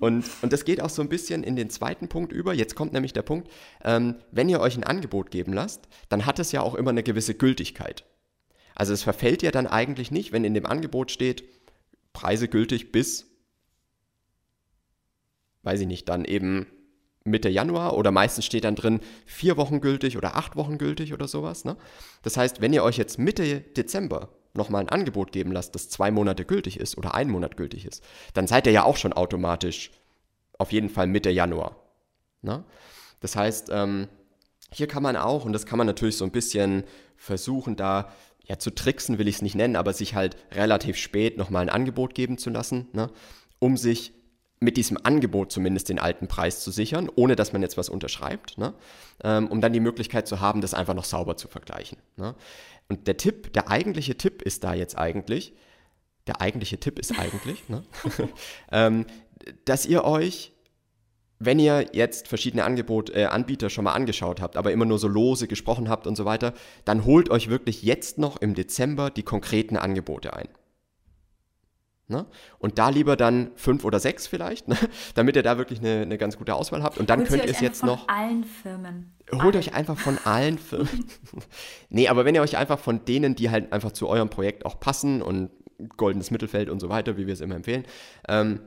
Und, 0.00 0.24
und 0.42 0.52
das 0.52 0.64
geht 0.64 0.80
auch 0.80 0.90
so 0.90 1.02
ein 1.02 1.08
bisschen 1.08 1.44
in 1.44 1.56
den 1.56 1.70
zweiten 1.70 2.08
Punkt 2.08 2.32
über. 2.32 2.54
Jetzt 2.54 2.74
kommt 2.74 2.92
nämlich 2.92 3.12
der 3.12 3.22
Punkt, 3.22 3.48
ähm, 3.84 4.16
wenn 4.30 4.48
ihr 4.48 4.60
euch 4.60 4.76
ein 4.76 4.84
Angebot 4.84 5.30
geben 5.30 5.52
lasst, 5.52 5.88
dann 6.08 6.26
hat 6.26 6.38
es 6.38 6.52
ja 6.52 6.60
auch 6.60 6.74
immer 6.74 6.90
eine 6.90 7.02
gewisse 7.02 7.34
Gültigkeit. 7.34 8.04
Also 8.74 8.92
es 8.92 9.02
verfällt 9.02 9.42
ja 9.42 9.50
dann 9.50 9.66
eigentlich 9.66 10.10
nicht, 10.10 10.32
wenn 10.32 10.44
in 10.44 10.54
dem 10.54 10.66
Angebot 10.66 11.10
steht, 11.10 11.44
Preise 12.12 12.48
gültig 12.48 12.92
bis 12.92 13.32
weiß 15.62 15.80
ich 15.80 15.86
nicht, 15.86 16.08
dann 16.08 16.24
eben 16.24 16.66
Mitte 17.24 17.48
Januar 17.48 17.96
oder 17.96 18.10
meistens 18.10 18.44
steht 18.44 18.64
dann 18.64 18.74
drin 18.74 19.00
vier 19.26 19.56
Wochen 19.56 19.80
gültig 19.80 20.16
oder 20.16 20.36
acht 20.36 20.56
Wochen 20.56 20.76
gültig 20.76 21.12
oder 21.12 21.28
sowas. 21.28 21.64
Ne? 21.64 21.76
Das 22.22 22.36
heißt, 22.36 22.60
wenn 22.60 22.72
ihr 22.72 22.82
euch 22.82 22.96
jetzt 22.96 23.18
Mitte 23.18 23.60
Dezember 23.60 24.30
nochmal 24.54 24.82
ein 24.82 24.88
Angebot 24.88 25.32
geben 25.32 25.52
lasst, 25.52 25.74
das 25.74 25.88
zwei 25.88 26.10
Monate 26.10 26.44
gültig 26.44 26.78
ist 26.78 26.98
oder 26.98 27.14
ein 27.14 27.30
Monat 27.30 27.56
gültig 27.56 27.86
ist, 27.86 28.02
dann 28.34 28.46
seid 28.46 28.66
ihr 28.66 28.72
ja 28.72 28.84
auch 28.84 28.96
schon 28.96 29.12
automatisch 29.12 29.90
auf 30.58 30.72
jeden 30.72 30.90
Fall 30.90 31.06
Mitte 31.06 31.30
Januar. 31.30 31.76
Ne? 32.42 32.64
Das 33.20 33.36
heißt, 33.36 33.70
ähm, 33.72 34.08
hier 34.70 34.88
kann 34.88 35.02
man 35.02 35.16
auch, 35.16 35.44
und 35.44 35.52
das 35.52 35.66
kann 35.66 35.78
man 35.78 35.86
natürlich 35.86 36.16
so 36.16 36.24
ein 36.24 36.30
bisschen 36.30 36.84
versuchen, 37.16 37.76
da 37.76 38.12
ja 38.44 38.58
zu 38.58 38.70
tricksen 38.74 39.18
will 39.18 39.28
ich 39.28 39.36
es 39.36 39.42
nicht 39.42 39.54
nennen, 39.54 39.76
aber 39.76 39.92
sich 39.92 40.14
halt 40.14 40.36
relativ 40.52 40.96
spät 40.96 41.38
nochmal 41.38 41.62
ein 41.62 41.68
Angebot 41.68 42.14
geben 42.14 42.38
zu 42.38 42.50
lassen, 42.50 42.88
ne? 42.92 43.10
um 43.58 43.76
sich 43.76 44.12
mit 44.62 44.76
diesem 44.76 44.96
Angebot 45.02 45.50
zumindest 45.50 45.88
den 45.88 45.98
alten 45.98 46.28
Preis 46.28 46.60
zu 46.60 46.70
sichern, 46.70 47.10
ohne 47.14 47.36
dass 47.36 47.52
man 47.52 47.62
jetzt 47.62 47.76
was 47.76 47.88
unterschreibt, 47.88 48.58
ne? 48.58 48.72
ähm, 49.24 49.48
um 49.48 49.60
dann 49.60 49.72
die 49.72 49.80
Möglichkeit 49.80 50.28
zu 50.28 50.40
haben, 50.40 50.60
das 50.60 50.72
einfach 50.72 50.94
noch 50.94 51.04
sauber 51.04 51.36
zu 51.36 51.48
vergleichen. 51.48 51.98
Ne? 52.16 52.34
Und 52.88 53.08
der 53.08 53.16
Tipp, 53.16 53.52
der 53.52 53.68
eigentliche 53.68 54.16
Tipp 54.16 54.40
ist 54.40 54.64
da 54.64 54.72
jetzt 54.72 54.96
eigentlich, 54.96 55.52
der 56.28 56.40
eigentliche 56.40 56.78
Tipp 56.78 56.98
ist 57.00 57.18
eigentlich, 57.18 57.68
ne? 57.68 57.82
ähm, 58.72 59.06
dass 59.64 59.84
ihr 59.84 60.04
euch, 60.04 60.52
wenn 61.40 61.58
ihr 61.58 61.88
jetzt 61.92 62.28
verschiedene 62.28 62.62
Angebot, 62.62 63.10
äh, 63.10 63.24
Anbieter 63.24 63.68
schon 63.68 63.82
mal 63.84 63.94
angeschaut 63.94 64.40
habt, 64.40 64.56
aber 64.56 64.70
immer 64.70 64.84
nur 64.84 65.00
so 65.00 65.08
lose 65.08 65.48
gesprochen 65.48 65.88
habt 65.88 66.06
und 66.06 66.14
so 66.14 66.24
weiter, 66.24 66.54
dann 66.84 67.04
holt 67.04 67.30
euch 67.30 67.48
wirklich 67.48 67.82
jetzt 67.82 68.18
noch 68.18 68.36
im 68.40 68.54
Dezember 68.54 69.10
die 69.10 69.24
konkreten 69.24 69.76
Angebote 69.76 70.34
ein. 70.34 70.48
Ne? 72.08 72.26
Und 72.58 72.78
da 72.78 72.88
lieber 72.88 73.16
dann 73.16 73.52
fünf 73.54 73.84
oder 73.84 74.00
sechs 74.00 74.26
vielleicht, 74.26 74.68
ne? 74.68 74.76
damit 75.14 75.36
ihr 75.36 75.42
da 75.42 75.56
wirklich 75.56 75.78
eine, 75.78 76.02
eine, 76.02 76.18
ganz 76.18 76.36
gute 76.36 76.54
Auswahl 76.54 76.82
habt. 76.82 76.98
Und 76.98 77.08
dann 77.10 77.20
holt 77.20 77.28
könnt 77.28 77.44
ihr 77.44 77.50
es 77.50 77.60
jetzt 77.60 77.84
noch. 77.84 78.06
Von 78.06 78.14
allen 78.14 78.44
Firmen. 78.44 79.14
Holt 79.30 79.42
Alle. 79.42 79.58
euch 79.58 79.74
einfach 79.74 79.96
von 79.96 80.18
allen 80.24 80.58
Firmen. 80.58 81.06
nee, 81.88 82.08
aber 82.08 82.24
wenn 82.24 82.34
ihr 82.34 82.42
euch 82.42 82.56
einfach 82.56 82.78
von 82.78 83.04
denen, 83.04 83.34
die 83.34 83.50
halt 83.50 83.72
einfach 83.72 83.92
zu 83.92 84.08
eurem 84.08 84.28
Projekt 84.30 84.66
auch 84.66 84.78
passen 84.80 85.22
und 85.22 85.50
goldenes 85.96 86.30
Mittelfeld 86.30 86.68
und 86.68 86.80
so 86.80 86.88
weiter, 86.88 87.16
wie 87.16 87.26
wir 87.26 87.34
es 87.34 87.40
immer 87.40 87.56
empfehlen, 87.56 87.84
ähm, 88.28 88.60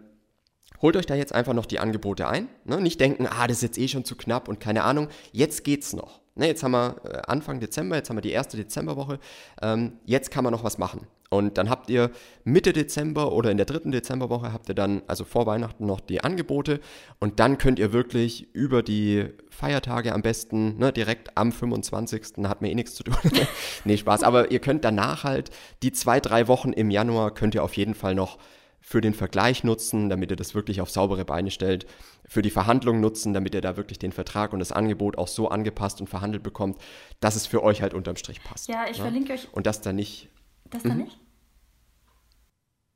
holt 0.81 0.95
euch 0.95 1.05
da 1.05 1.15
jetzt 1.15 1.33
einfach 1.33 1.53
noch 1.53 1.65
die 1.65 1.79
Angebote 1.79 2.27
ein. 2.27 2.47
Ne? 2.63 2.81
Nicht 2.81 2.99
denken, 2.99 3.27
ah, 3.27 3.47
das 3.47 3.57
ist 3.57 3.63
jetzt 3.63 3.77
eh 3.77 3.87
schon 3.87 4.05
zu 4.05 4.15
knapp 4.15 4.47
und 4.47 4.59
keine 4.59 4.83
Ahnung. 4.83 5.09
Jetzt 5.31 5.63
geht's 5.63 5.93
noch. 5.93 6.21
Ne, 6.37 6.47
jetzt 6.47 6.63
haben 6.63 6.71
wir 6.71 6.97
äh, 7.05 7.21
Anfang 7.27 7.61
Dezember, 7.61 7.95
jetzt 7.95 8.09
haben 8.09 8.17
wir 8.17 8.21
die 8.21 8.31
erste 8.31 8.57
Dezemberwoche. 8.57 9.19
Ähm, 9.61 9.93
jetzt 10.05 10.31
kann 10.31 10.43
man 10.43 10.51
noch 10.51 10.65
was 10.65 10.77
machen. 10.77 11.07
Und 11.29 11.57
dann 11.57 11.69
habt 11.69 11.89
ihr 11.89 12.11
Mitte 12.43 12.73
Dezember 12.73 13.31
oder 13.31 13.51
in 13.51 13.57
der 13.57 13.65
dritten 13.65 13.91
Dezemberwoche 13.91 14.53
habt 14.53 14.69
ihr 14.69 14.75
dann, 14.75 15.01
also 15.07 15.23
vor 15.23 15.45
Weihnachten, 15.45 15.85
noch 15.85 15.99
die 15.99 16.21
Angebote. 16.21 16.81
Und 17.19 17.39
dann 17.39 17.57
könnt 17.57 17.79
ihr 17.79 17.93
wirklich 17.93 18.53
über 18.53 18.83
die 18.83 19.27
Feiertage 19.49 20.13
am 20.13 20.21
besten, 20.21 20.77
ne, 20.77 20.91
direkt 20.91 21.37
am 21.37 21.53
25. 21.53 22.43
hat 22.43 22.61
mir 22.61 22.69
eh 22.69 22.75
nichts 22.75 22.95
zu 22.95 23.03
tun. 23.03 23.15
nee, 23.85 23.97
Spaß. 23.97 24.23
Aber 24.23 24.51
ihr 24.51 24.59
könnt 24.59 24.83
danach 24.83 25.23
halt 25.23 25.51
die 25.83 25.93
zwei, 25.93 26.19
drei 26.19 26.47
Wochen 26.49 26.73
im 26.73 26.91
Januar 26.91 27.33
könnt 27.33 27.55
ihr 27.55 27.63
auf 27.63 27.77
jeden 27.77 27.95
Fall 27.95 28.13
noch 28.13 28.37
für 28.81 29.01
den 29.01 29.15
Vergleich 29.15 29.63
nutzen, 29.63 30.09
damit 30.09 30.29
ihr 30.29 30.37
das 30.37 30.53
wirklich 30.53 30.79
auf 30.79 30.91
saubere 30.91 31.25
Beine 31.25 31.49
stellt, 31.49 31.87
für 32.27 32.41
die 32.41 32.49
Verhandlung 32.49 32.99
nutzen, 32.99 33.33
damit 33.33 33.53
ihr 33.53 33.61
da 33.61 33.77
wirklich 33.77 33.99
den 33.99 34.11
Vertrag 34.11 34.53
und 34.53 34.59
das 34.59 34.71
Angebot 34.71 35.17
auch 35.17 35.27
so 35.27 35.49
angepasst 35.49 36.01
und 36.01 36.07
verhandelt 36.07 36.43
bekommt, 36.43 36.79
dass 37.19 37.35
es 37.35 37.47
für 37.47 37.63
euch 37.63 37.81
halt 37.81 37.93
unterm 37.93 38.15
Strich 38.15 38.43
passt. 38.43 38.67
Ja, 38.67 38.85
ich 38.89 38.97
ne? 38.97 39.03
verlinke 39.03 39.33
euch. 39.33 39.47
Und 39.53 39.67
dass 39.67 39.81
da 39.81 39.93
nicht. 39.93 40.29
Das 40.69 40.83
da 40.83 40.89
mhm. 40.89 41.03
nicht? 41.03 41.19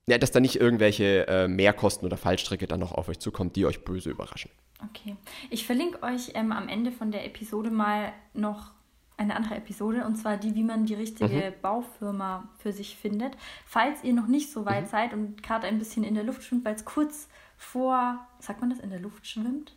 ja, 0.10 0.18
dass 0.18 0.32
da 0.32 0.40
nicht 0.40 0.56
irgendwelche 0.56 1.28
äh, 1.28 1.48
Mehrkosten 1.48 2.06
oder 2.06 2.18
Fallstricke 2.18 2.68
dann 2.68 2.80
noch 2.80 2.92
auf 2.92 3.10
euch 3.10 3.20
zukommen, 3.20 3.54
die 3.54 3.66
euch 3.66 3.84
böse 3.84 4.10
überraschen. 4.10 4.52
Okay. 4.84 5.16
Ich 5.50 5.66
verlinke 5.66 6.02
euch 6.04 6.32
ähm, 6.34 6.52
am 6.52 6.68
Ende 6.68 6.92
von 6.92 7.12
der 7.12 7.26
Episode 7.26 7.70
mal 7.70 8.12
noch 8.34 8.72
eine 9.18 9.36
andere 9.36 9.56
Episode, 9.56 10.06
und 10.06 10.16
zwar 10.16 10.38
die, 10.38 10.56
wie 10.56 10.64
man 10.64 10.86
die 10.86 10.94
richtige 10.96 11.28
mhm. 11.52 11.62
Baufirma 11.62 12.50
für 12.58 12.72
sich 12.72 12.96
findet. 12.96 13.34
Falls 13.66 14.04
ihr 14.04 14.14
noch 14.14 14.28
nicht 14.28 14.52
so 14.52 14.66
weit 14.66 14.86
mhm. 14.86 14.90
seid 14.90 15.14
und 15.14 15.44
gerade 15.44 15.68
ein 15.68 15.78
bisschen 15.78 16.04
in 16.04 16.16
der 16.16 16.24
Luft 16.24 16.44
schwimmt, 16.44 16.66
weil 16.66 16.76
es 16.76 16.86
kurz 16.86 17.28
vor, 17.60 18.26
sagt 18.40 18.62
man 18.62 18.70
das, 18.70 18.80
in 18.80 18.90
der 18.90 19.00
Luft 19.00 19.28
schwimmt? 19.28 19.76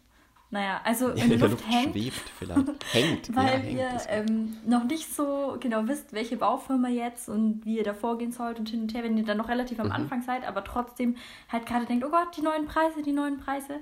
Naja, 0.51 0.81
also 0.85 1.09
in, 1.09 1.31
der, 1.31 1.39
Luft, 1.39 1.53
Luft 1.53 1.69
hängt. 1.69 1.93
Schwebt 1.93 2.31
vielleicht. 2.39 2.95
hängt. 2.95 3.35
Weil 3.35 3.65
ja, 3.65 3.71
ihr 3.71 4.01
ähm, 4.09 4.57
noch 4.67 4.85
nicht 4.85 5.13
so 5.13 5.57
genau 5.59 5.89
wisst, 5.89 6.13
welche 6.13 6.37
Baufirma 6.37 6.89
jetzt 6.89 7.29
und 7.29 7.65
wie 7.65 7.79
ihr 7.79 7.85
da 7.85 7.95
vorgehen 7.95 8.33
sollt 8.33 8.59
und 8.59 8.69
hin 8.69 8.83
und 8.83 8.95
her, 8.95 9.03
wenn 9.03 9.17
ihr 9.17 9.25
dann 9.25 9.39
noch 9.39 9.49
relativ 9.49 9.81
am 9.81 9.87
mhm. 9.87 9.93
Anfang 9.93 10.23
seid, 10.23 10.47
aber 10.47 10.63
trotzdem 10.63 11.17
halt 11.49 11.67
gerade 11.67 11.87
denkt, 11.87 12.05
oh 12.05 12.11
Gott, 12.11 12.37
die 12.37 12.43
neuen 12.43 12.67
Preise, 12.67 13.03
die 13.03 13.13
neuen 13.13 13.39
Preise. 13.39 13.81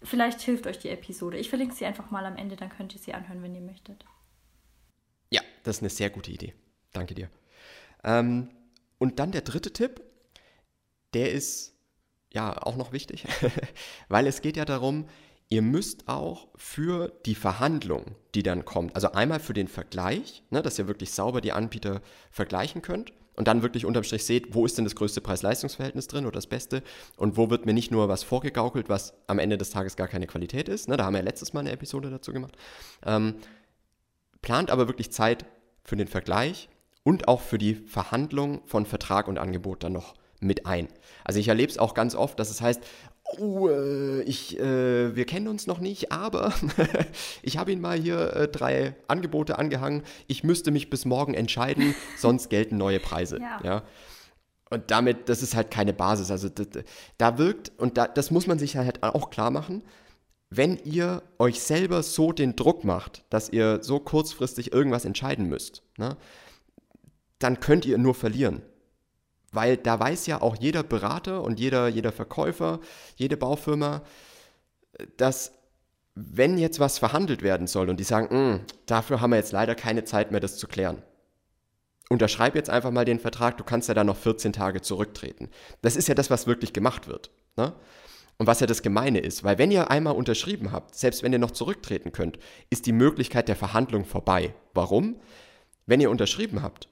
Vielleicht 0.00 0.40
hilft 0.40 0.66
euch 0.66 0.78
die 0.78 0.88
Episode. 0.88 1.38
Ich 1.38 1.48
verlinke 1.48 1.74
sie 1.74 1.84
einfach 1.84 2.10
mal 2.10 2.24
am 2.24 2.36
Ende, 2.36 2.56
dann 2.56 2.70
könnt 2.70 2.94
ihr 2.94 3.00
sie 3.00 3.14
anhören, 3.14 3.42
wenn 3.42 3.54
ihr 3.54 3.60
möchtet. 3.60 4.04
Ja, 5.30 5.42
das 5.64 5.76
ist 5.76 5.82
eine 5.82 5.90
sehr 5.90 6.08
gute 6.08 6.30
Idee. 6.30 6.54
Danke 6.92 7.14
dir. 7.14 7.28
Ähm, 8.04 8.48
und 8.98 9.18
dann 9.18 9.32
der 9.32 9.42
dritte 9.42 9.72
Tipp, 9.72 10.00
der 11.14 11.32
ist 11.32 11.71
ja 12.32 12.62
auch 12.62 12.76
noch 12.76 12.92
wichtig, 12.92 13.24
weil 14.08 14.26
es 14.26 14.42
geht 14.42 14.56
ja 14.56 14.64
darum, 14.64 15.06
ihr 15.48 15.62
müsst 15.62 16.08
auch 16.08 16.48
für 16.56 17.12
die 17.26 17.34
Verhandlung, 17.34 18.16
die 18.34 18.42
dann 18.42 18.64
kommt, 18.64 18.94
also 18.94 19.12
einmal 19.12 19.38
für 19.38 19.52
den 19.52 19.68
Vergleich, 19.68 20.42
ne, 20.50 20.62
dass 20.62 20.78
ihr 20.78 20.88
wirklich 20.88 21.12
sauber 21.12 21.40
die 21.40 21.52
Anbieter 21.52 22.00
vergleichen 22.30 22.80
könnt 22.80 23.12
und 23.34 23.48
dann 23.48 23.62
wirklich 23.62 23.84
unterm 23.84 24.04
Strich 24.04 24.24
seht, 24.24 24.54
wo 24.54 24.64
ist 24.64 24.78
denn 24.78 24.84
das 24.84 24.96
größte 24.96 25.20
Preis-Leistungs-Verhältnis 25.20 26.08
drin 26.08 26.24
oder 26.24 26.34
das 26.34 26.46
Beste 26.46 26.82
und 27.16 27.36
wo 27.36 27.50
wird 27.50 27.66
mir 27.66 27.74
nicht 27.74 27.90
nur 27.90 28.08
was 28.08 28.22
vorgegaukelt, 28.22 28.88
was 28.88 29.14
am 29.26 29.38
Ende 29.38 29.58
des 29.58 29.70
Tages 29.70 29.96
gar 29.96 30.08
keine 30.08 30.26
Qualität 30.26 30.68
ist. 30.68 30.88
Ne, 30.88 30.96
da 30.96 31.04
haben 31.04 31.14
wir 31.14 31.22
letztes 31.22 31.52
Mal 31.52 31.60
eine 31.60 31.72
Episode 31.72 32.10
dazu 32.10 32.32
gemacht. 32.32 32.56
Ähm, 33.04 33.34
plant 34.40 34.70
aber 34.70 34.88
wirklich 34.88 35.12
Zeit 35.12 35.44
für 35.84 35.96
den 35.96 36.08
Vergleich 36.08 36.68
und 37.04 37.28
auch 37.28 37.40
für 37.40 37.58
die 37.58 37.74
Verhandlung 37.74 38.62
von 38.66 38.86
Vertrag 38.86 39.28
und 39.28 39.38
Angebot 39.38 39.82
dann 39.82 39.92
noch 39.92 40.14
mit 40.42 40.66
ein. 40.66 40.88
Also 41.24 41.38
ich 41.38 41.48
erlebe 41.48 41.70
es 41.70 41.78
auch 41.78 41.94
ganz 41.94 42.14
oft, 42.14 42.38
dass 42.38 42.50
es 42.50 42.60
heißt, 42.60 42.82
oh, 43.38 43.68
äh, 43.68 44.22
ich, 44.22 44.58
äh, 44.58 45.14
wir 45.14 45.24
kennen 45.24 45.48
uns 45.48 45.66
noch 45.66 45.78
nicht, 45.78 46.12
aber 46.12 46.52
ich 47.42 47.56
habe 47.56 47.72
Ihnen 47.72 47.80
mal 47.80 47.98
hier 47.98 48.34
äh, 48.34 48.48
drei 48.48 48.94
Angebote 49.08 49.58
angehangen. 49.58 50.02
Ich 50.26 50.44
müsste 50.44 50.70
mich 50.70 50.90
bis 50.90 51.04
morgen 51.04 51.34
entscheiden, 51.34 51.94
sonst 52.18 52.50
gelten 52.50 52.76
neue 52.76 53.00
Preise. 53.00 53.38
Ja. 53.38 53.60
ja. 53.62 53.82
Und 54.70 54.90
damit, 54.90 55.28
das 55.28 55.42
ist 55.42 55.54
halt 55.54 55.70
keine 55.70 55.92
Basis. 55.92 56.30
Also 56.30 56.48
da, 56.48 56.64
da 57.18 57.38
wirkt, 57.38 57.72
und 57.76 57.98
da, 57.98 58.06
das 58.08 58.30
muss 58.30 58.46
man 58.46 58.58
sich 58.58 58.76
halt 58.76 59.02
auch 59.02 59.30
klar 59.30 59.50
machen, 59.50 59.82
wenn 60.48 60.76
ihr 60.84 61.22
euch 61.38 61.60
selber 61.60 62.02
so 62.02 62.32
den 62.32 62.56
Druck 62.56 62.84
macht, 62.84 63.24
dass 63.30 63.48
ihr 63.48 63.82
so 63.82 64.00
kurzfristig 64.00 64.72
irgendwas 64.72 65.04
entscheiden 65.04 65.48
müsst, 65.48 65.82
ne, 65.96 66.16
dann 67.38 67.60
könnt 67.60 67.86
ihr 67.86 67.98
nur 67.98 68.14
verlieren. 68.14 68.62
Weil 69.52 69.76
da 69.76 70.00
weiß 70.00 70.26
ja 70.26 70.40
auch 70.40 70.56
jeder 70.56 70.82
Berater 70.82 71.42
und 71.42 71.60
jeder, 71.60 71.86
jeder 71.88 72.10
Verkäufer, 72.10 72.80
jede 73.16 73.36
Baufirma, 73.36 74.02
dass 75.18 75.52
wenn 76.14 76.58
jetzt 76.58 76.80
was 76.80 76.98
verhandelt 76.98 77.42
werden 77.42 77.66
soll 77.66 77.88
und 77.88 78.00
die 78.00 78.04
sagen, 78.04 78.28
hm, 78.30 78.60
dafür 78.86 79.20
haben 79.20 79.30
wir 79.30 79.36
jetzt 79.36 79.52
leider 79.52 79.74
keine 79.74 80.04
Zeit 80.04 80.30
mehr, 80.30 80.40
das 80.40 80.56
zu 80.56 80.66
klären. 80.66 81.02
Unterschreib 82.08 82.54
jetzt 82.54 82.68
einfach 82.68 82.90
mal 82.90 83.04
den 83.04 83.20
Vertrag, 83.20 83.56
du 83.56 83.64
kannst 83.64 83.88
ja 83.88 83.94
dann 83.94 84.06
noch 84.06 84.16
14 84.16 84.52
Tage 84.52 84.82
zurücktreten. 84.82 85.48
Das 85.80 85.96
ist 85.96 86.08
ja 86.08 86.14
das, 86.14 86.30
was 86.30 86.46
wirklich 86.46 86.72
gemacht 86.72 87.08
wird. 87.08 87.30
Ne? 87.56 87.72
Und 88.38 88.46
was 88.46 88.60
ja 88.60 88.66
das 88.66 88.82
Gemeine 88.82 89.20
ist, 89.20 89.44
weil 89.44 89.56
wenn 89.58 89.70
ihr 89.70 89.90
einmal 89.90 90.14
unterschrieben 90.14 90.72
habt, 90.72 90.94
selbst 90.94 91.22
wenn 91.22 91.32
ihr 91.32 91.38
noch 91.38 91.52
zurücktreten 91.52 92.12
könnt, 92.12 92.38
ist 92.70 92.86
die 92.86 92.92
Möglichkeit 92.92 93.48
der 93.48 93.56
Verhandlung 93.56 94.04
vorbei. 94.04 94.54
Warum? 94.74 95.20
Wenn 95.86 96.00
ihr 96.00 96.10
unterschrieben 96.10 96.62
habt 96.62 96.88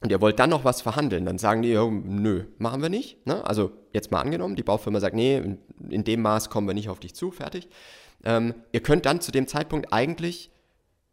und 0.00 0.10
ihr 0.10 0.20
wollt 0.20 0.38
dann 0.38 0.50
noch 0.50 0.64
was 0.64 0.82
verhandeln, 0.82 1.24
dann 1.24 1.38
sagen 1.38 1.62
die, 1.62 1.74
nö, 1.74 2.44
machen 2.58 2.82
wir 2.82 2.88
nicht. 2.88 3.26
Ne? 3.26 3.44
Also 3.44 3.72
jetzt 3.92 4.10
mal 4.10 4.20
angenommen, 4.20 4.56
die 4.56 4.62
Baufirma 4.62 5.00
sagt, 5.00 5.16
nee, 5.16 5.38
in, 5.38 5.58
in 5.88 6.04
dem 6.04 6.22
Maß 6.22 6.50
kommen 6.50 6.66
wir 6.66 6.74
nicht 6.74 6.88
auf 6.88 7.00
dich 7.00 7.14
zu, 7.14 7.30
fertig. 7.30 7.68
Ähm, 8.24 8.54
ihr 8.72 8.80
könnt 8.80 9.06
dann 9.06 9.20
zu 9.20 9.32
dem 9.32 9.48
Zeitpunkt 9.48 9.92
eigentlich 9.92 10.50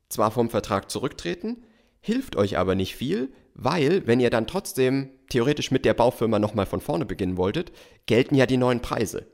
zwar 0.10 0.32
vom 0.32 0.50
Vertrag 0.50 0.92
zurücktreten, 0.92 1.63
hilft 2.02 2.36
euch 2.36 2.58
aber 2.58 2.75
nicht 2.75 2.96
viel, 2.96 3.32
weil 3.54 4.06
wenn 4.08 4.20
ihr 4.20 4.30
dann 4.30 4.48
trotzdem 4.48 5.10
theoretisch 5.30 5.72
mit 5.72 5.86
der 5.86 5.94
Baufirma 5.94 6.40
nochmal 6.40 6.66
von 6.66 6.82
vorne 6.82 7.06
beginnen 7.06 7.38
wolltet, 7.38 7.72
gelten 8.06 8.36
ja 8.36 8.46
die 8.46 8.58
neuen 8.58 8.82
Preise. 8.82 9.28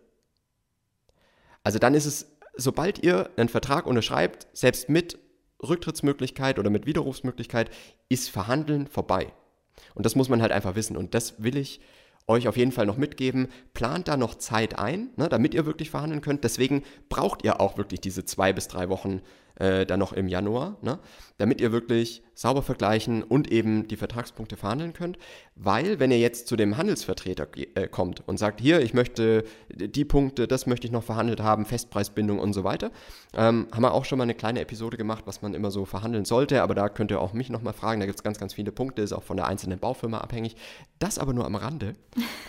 Also 1.64 1.80
dann 1.80 1.96
ist 1.96 2.06
es, 2.06 2.38
sobald 2.56 3.04
ihr 3.04 3.30
einen 3.36 3.50
Vertrag 3.50 3.88
unterschreibt, 3.88 4.48
selbst 4.54 4.90
mit 4.90 5.18
Rücktrittsmöglichkeit 5.62 6.60
oder 6.60 6.70
mit 6.70 6.86
Widerrufsmöglichkeit, 6.86 7.70
ist 8.08 8.30
Verhandeln 8.30 8.88
vorbei. 8.88 9.34
Und 9.96 10.06
das 10.06 10.16
muss 10.16 10.30
man 10.30 10.42
halt 10.42 10.52
einfach 10.52 10.76
wissen. 10.76 10.98
Und 10.98 11.14
das 11.14 11.42
will 11.42 11.58
ich 11.58 11.82
euch 12.28 12.48
auf 12.48 12.58
jeden 12.58 12.72
Fall 12.72 12.86
noch 12.86 12.98
mitgeben. 12.98 13.48
Plant 13.74 14.08
da 14.08 14.16
noch 14.16 14.36
Zeit 14.36 14.78
ein, 14.78 15.10
ne, 15.18 15.28
damit 15.30 15.54
ihr 15.54 15.66
wirklich 15.66 15.90
verhandeln 15.90 16.22
könnt. 16.22 16.44
Deswegen 16.44 16.84
braucht 17.10 17.44
ihr 17.44 17.60
auch 17.60 17.78
wirklich 17.78 18.02
diese 18.02 18.24
zwei 18.24 18.54
bis 18.54 18.68
drei 18.68 18.90
Wochen 18.90 19.22
äh, 19.60 19.86
dann 19.86 20.00
noch 20.00 20.14
im 20.14 20.28
Januar, 20.28 20.78
ne? 20.82 21.00
damit 21.38 21.62
ihr 21.62 21.72
wirklich 21.72 22.24
sauber 22.34 22.62
vergleichen 22.62 23.24
und 23.24 23.52
eben 23.52 23.88
die 23.88 23.98
Vertragspunkte 23.98 24.58
verhandeln 24.58 24.94
könnt. 24.94 25.18
Weil, 25.56 26.00
wenn 26.00 26.12
ihr 26.12 26.20
jetzt 26.20 26.48
zu 26.48 26.56
dem 26.56 26.78
Handelsvertreter 26.78 27.48
äh, 27.76 27.88
kommt 27.88 28.28
und 28.28 28.38
sagt, 28.38 28.62
hier, 28.62 28.82
ich 28.82 28.94
möchte 28.94 29.44
die 29.70 30.06
Punkte, 30.06 30.48
das 30.48 30.66
möchte 30.66 30.88
ich 30.88 30.92
noch 30.92 31.04
verhandelt 31.04 31.42
haben, 31.42 31.66
Festpreisbindung 31.66 32.40
und 32.40 32.54
so 32.54 32.64
weiter, 32.64 32.92
ähm, 33.34 33.68
haben 33.72 33.84
wir 33.84 33.94
auch 33.94 34.06
schon 34.06 34.18
mal 34.18 34.24
eine 34.24 34.36
kleine 34.36 34.62
Episode 34.62 34.98
gemacht, 34.98 35.24
was 35.28 35.42
man 35.42 35.54
immer 35.54 35.72
so 35.72 35.86
verhandeln 35.86 36.26
sollte, 36.26 36.64
aber 36.64 36.76
da 36.76 36.90
könnt 36.90 37.12
ihr 37.12 37.20
auch 37.20 37.34
mich 37.34 37.50
nochmal 37.50 37.74
fragen, 37.74 38.00
da 38.00 38.06
gibt 38.06 38.18
es 38.18 38.24
ganz, 38.24 38.40
ganz 38.40 38.54
viele 38.54 38.72
Punkte, 38.72 39.02
ist 39.02 39.14
auch 39.14 39.24
von 39.24 39.38
der 39.38 39.48
einzelnen 39.48 39.80
Baufirma 39.80 40.20
abhängig. 40.20 40.56
Das 41.00 41.20
aber 41.20 41.34
nur 41.34 41.46
am 41.46 41.56
Rande. 41.56 41.96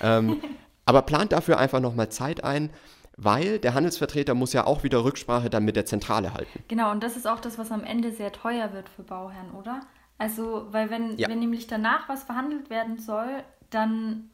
ähm, 0.03 0.41
aber 0.85 1.03
plant 1.03 1.33
dafür 1.33 1.59
einfach 1.59 1.81
nochmal 1.81 2.09
Zeit 2.09 2.45
ein 2.45 2.71
weil 3.17 3.59
der 3.59 3.75
Handelsvertreter 3.75 4.35
muss 4.35 4.53
ja 4.53 4.67
auch 4.67 4.83
wieder 4.83 5.05
Rücksprache 5.05 5.51
dann 5.51 5.65
mit 5.65 5.77
der 5.77 5.87
Zentrale 5.87 6.35
halten. 6.35 6.65
Genau, 6.69 6.91
und 6.91 7.03
das 7.03 7.17
ist 7.17 7.27
auch 7.27 7.41
das, 7.41 7.59
was 7.59 7.71
am 7.71 7.85
Ende 7.85 8.13
sehr 8.13 8.33
teuer 8.33 8.73
wird 8.73 8.89
für 8.89 9.03
Bauherren, 9.03 9.51
oder? 9.53 9.81
Also, 10.19 10.67
weil 10.71 10.91
wenn, 10.91 11.17
ja. 11.17 11.29
wenn 11.29 11.39
nämlich 11.39 11.67
danach 11.67 12.09
was 12.09 12.25
verhandelt 12.25 12.71
werden 12.71 12.99
soll, 12.99 13.43
dann, 13.71 14.31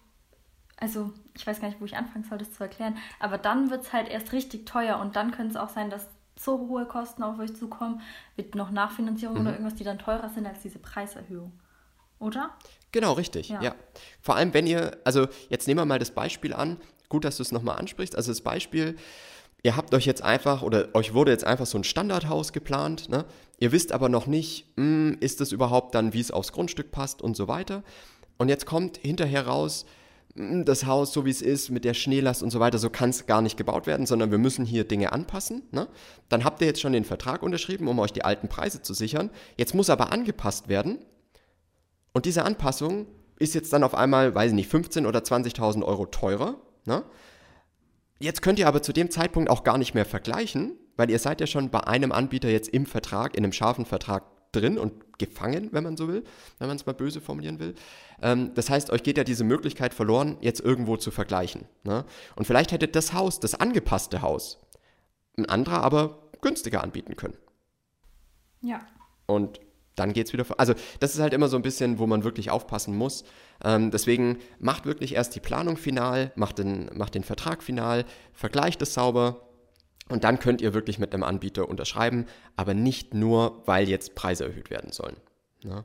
also 0.79 1.13
ich 1.35 1.47
weiß 1.47 1.61
gar 1.61 1.69
nicht, 1.69 1.81
wo 1.81 1.85
ich 1.85 1.97
anfangen 1.97 2.25
soll, 2.25 2.39
das 2.39 2.53
zu 2.53 2.63
erklären, 2.63 2.97
aber 3.21 3.39
dann 3.39 3.71
wird 3.71 3.83
es 3.83 3.93
halt 3.93 4.09
erst 4.09 4.33
richtig 4.33 4.67
teuer 4.67 4.99
und 4.99 5.17
dann 5.17 5.31
könnte 5.31 5.51
es 5.51 5.57
auch 5.57 5.69
sein, 5.69 5.91
dass 5.91 6.09
so 6.39 6.59
hohe 6.59 6.87
Kosten 6.87 7.23
auf 7.23 7.39
euch 7.39 7.55
zukommen, 7.55 8.01
mit 8.37 8.55
noch 8.55 8.71
Nachfinanzierung 8.71 9.37
mhm. 9.37 9.41
oder 9.43 9.51
irgendwas, 9.53 9.75
die 9.75 9.85
dann 9.85 9.99
teurer 9.99 10.29
sind 10.29 10.47
als 10.47 10.61
diese 10.61 10.79
Preiserhöhung. 10.79 11.53
Oder? 12.19 12.51
Genau, 12.93 13.13
richtig. 13.13 13.49
Ja. 13.49 13.63
ja. 13.63 13.75
Vor 14.21 14.37
allem, 14.37 14.55
wenn 14.55 14.67
ihr, 14.67 14.99
also 15.05 15.29
jetzt 15.49 15.67
nehmen 15.67 15.81
wir 15.81 15.85
mal 15.85 15.99
das 15.99 16.11
Beispiel 16.11 16.55
an, 16.55 16.79
gut, 17.09 17.25
dass 17.25 17.37
du 17.37 17.43
es 17.43 17.53
nochmal 17.53 17.79
ansprichst. 17.79 18.17
Also 18.17 18.31
das 18.31 18.41
Beispiel, 18.41 18.97
ihr 19.63 19.77
habt 19.77 19.95
euch 19.95 20.07
jetzt 20.07 20.23
einfach 20.23 20.63
oder 20.63 20.89
euch 20.95 21.15
wurde 21.15 21.33
jetzt 21.33 21.45
einfach 21.45 21.67
so 21.67 21.79
ein 21.79 21.85
Standardhaus 21.85 22.53
geplant. 22.53 23.09
Ne? 23.09 23.25
Ihr 23.59 23.73
wisst 23.73 23.93
aber 23.93 24.09
noch 24.09 24.27
nicht, 24.27 24.67
mh, 24.77 24.85
hm, 24.85 25.17
ist 25.21 25.41
das 25.41 25.53
überhaupt 25.53 25.95
dann, 25.95 26.13
wie 26.13 26.21
es 26.21 26.31
aufs 26.31 26.53
Grundstück 26.53 26.91
passt 26.93 27.23
und 27.23 27.37
so 27.37 27.49
weiter. 27.49 27.83
Und 28.39 28.49
jetzt 28.49 28.67
kommt 28.67 28.99
hinterher 28.99 29.47
raus, 29.47 29.87
hm, 30.37 30.65
das 30.65 30.87
Haus, 30.87 31.13
so 31.13 31.25
wie 31.25 31.31
es 31.31 31.43
ist, 31.43 31.71
mit 31.71 31.85
der 31.85 31.95
Schneelast 31.95 32.43
und 32.43 32.51
so 32.51 32.61
weiter, 32.61 32.79
so 32.79 32.91
kann 32.91 33.11
es 33.11 33.27
gar 33.27 33.43
nicht 33.43 33.57
gebaut 33.57 33.87
werden, 33.87 34.07
sondern 34.07 34.31
wir 34.31 34.39
müssen 34.39 34.65
hier 34.65 34.85
Dinge 34.85 35.13
anpassen. 35.13 35.63
Ne? 35.73 35.89
Dann 36.29 36.45
habt 36.45 36.61
ihr 36.61 36.67
jetzt 36.67 36.81
schon 36.81 36.93
den 36.93 37.05
Vertrag 37.05 37.43
unterschrieben, 37.43 37.89
um 37.89 37.99
euch 37.99 38.13
die 38.13 38.25
alten 38.25 38.49
Preise 38.49 38.83
zu 38.83 38.95
sichern. 38.95 39.31
Jetzt 39.57 39.75
muss 39.75 39.91
aber 39.91 40.13
angepasst 40.13 40.69
werden. 40.69 40.99
Und 42.13 42.25
diese 42.25 42.45
Anpassung 42.45 43.07
ist 43.39 43.55
jetzt 43.55 43.73
dann 43.73 43.85
auf 43.85 43.95
einmal, 43.95 44.35
weiß 44.35 44.51
ich 44.51 44.55
nicht, 44.55 44.73
15.000 44.73 45.07
oder 45.07 45.21
20.000 45.21 45.83
Euro 45.83 46.07
teurer 46.07 46.57
Ne? 46.87 47.05
Jetzt 48.19 48.43
könnt 48.43 48.59
ihr 48.59 48.69
aber 48.69 48.83
zu 48.83 48.93
dem 48.93 49.11
Zeitpunkt 49.11 49.51
auch 49.51 49.65
gar 49.65 49.79
nicht 49.79 49.95
mehr 49.95 50.07
vergleichen, 50.07 50.79
weil 50.97 51.11
ihr 51.11 51.19
seid 51.19 51.41
ja 51.41 51.47
schon 51.47 51.71
bei 51.71 51.81
einem 51.81 52.13
Anbieter 52.13 52.49
jetzt 52.49 52.69
im 52.69 52.87
Vertrag, 52.87 53.37
in 53.37 53.45
einem 53.45 53.53
scharfen 53.53 53.85
Vertrag 53.85 54.25
drin 54.53 54.79
und 54.79 55.19
gefangen, 55.19 55.69
wenn 55.73 55.85
man 55.85 55.97
so 55.97 56.09
will, 56.09 56.25
wenn 56.59 56.69
man 56.69 56.77
es 56.77 56.87
mal 56.87 56.95
böse 56.95 57.21
formulieren 57.21 57.59
will. 57.59 57.75
Ähm, 58.23 58.53
das 58.55 58.71
heißt, 58.71 58.91
euch 58.91 59.03
geht 59.03 59.19
ja 59.19 59.25
diese 59.25 59.45
Möglichkeit 59.45 59.93
verloren, 59.93 60.39
jetzt 60.41 60.61
irgendwo 60.61 60.97
zu 60.97 61.11
vergleichen. 61.11 61.67
Ne? 61.85 62.05
Und 62.37 62.47
vielleicht 62.47 62.73
hätte 62.73 62.89
das 62.89 63.13
Haus, 63.13 63.41
das 63.41 63.55
angepasste 63.55 64.23
Haus, 64.23 64.61
ein 65.37 65.47
anderer 65.47 65.83
aber 65.83 66.31
günstiger 66.41 66.83
anbieten 66.83 67.17
können. 67.17 67.37
Ja. 68.63 68.81
Und 69.27 69.61
dann 69.97 70.13
geht 70.13 70.29
es 70.29 70.33
wieder. 70.33 70.45
Also, 70.59 70.75
das 71.01 71.15
ist 71.15 71.21
halt 71.21 71.35
immer 71.35 71.49
so 71.49 71.57
ein 71.57 71.63
bisschen, 71.63 71.99
wo 71.99 72.07
man 72.07 72.23
wirklich 72.23 72.51
aufpassen 72.51 72.97
muss. 72.97 73.25
Ähm, 73.65 73.91
deswegen 73.91 74.39
macht 74.59 74.87
wirklich 74.87 75.15
erst 75.15 75.35
die 75.35 75.41
Planung 75.41 75.77
final, 75.77 76.33
macht 76.37 76.59
den, 76.59 76.91
macht 76.95 77.15
den 77.15 77.25
Vertrag 77.25 77.63
final, 77.63 78.05
vergleicht 78.33 78.81
es 78.83 78.95
sauber 78.95 79.47
und 80.09 80.25
dann 80.25 80.39
könnt 80.39 80.61
ihr 80.61 80.75
wirklich 80.75 80.99
mit 80.99 81.13
einem 81.13 81.25
Anbieter 81.25 81.69
unterschreiben, 81.69 82.27
aber 82.55 82.75
nicht 82.75 83.15
nur, 83.15 83.63
weil 83.67 83.89
jetzt 83.89 84.15
Preise 84.15 84.45
erhöht 84.45 84.71
werden 84.71 84.93
sollen. 84.93 85.17
Ne? 85.65 85.85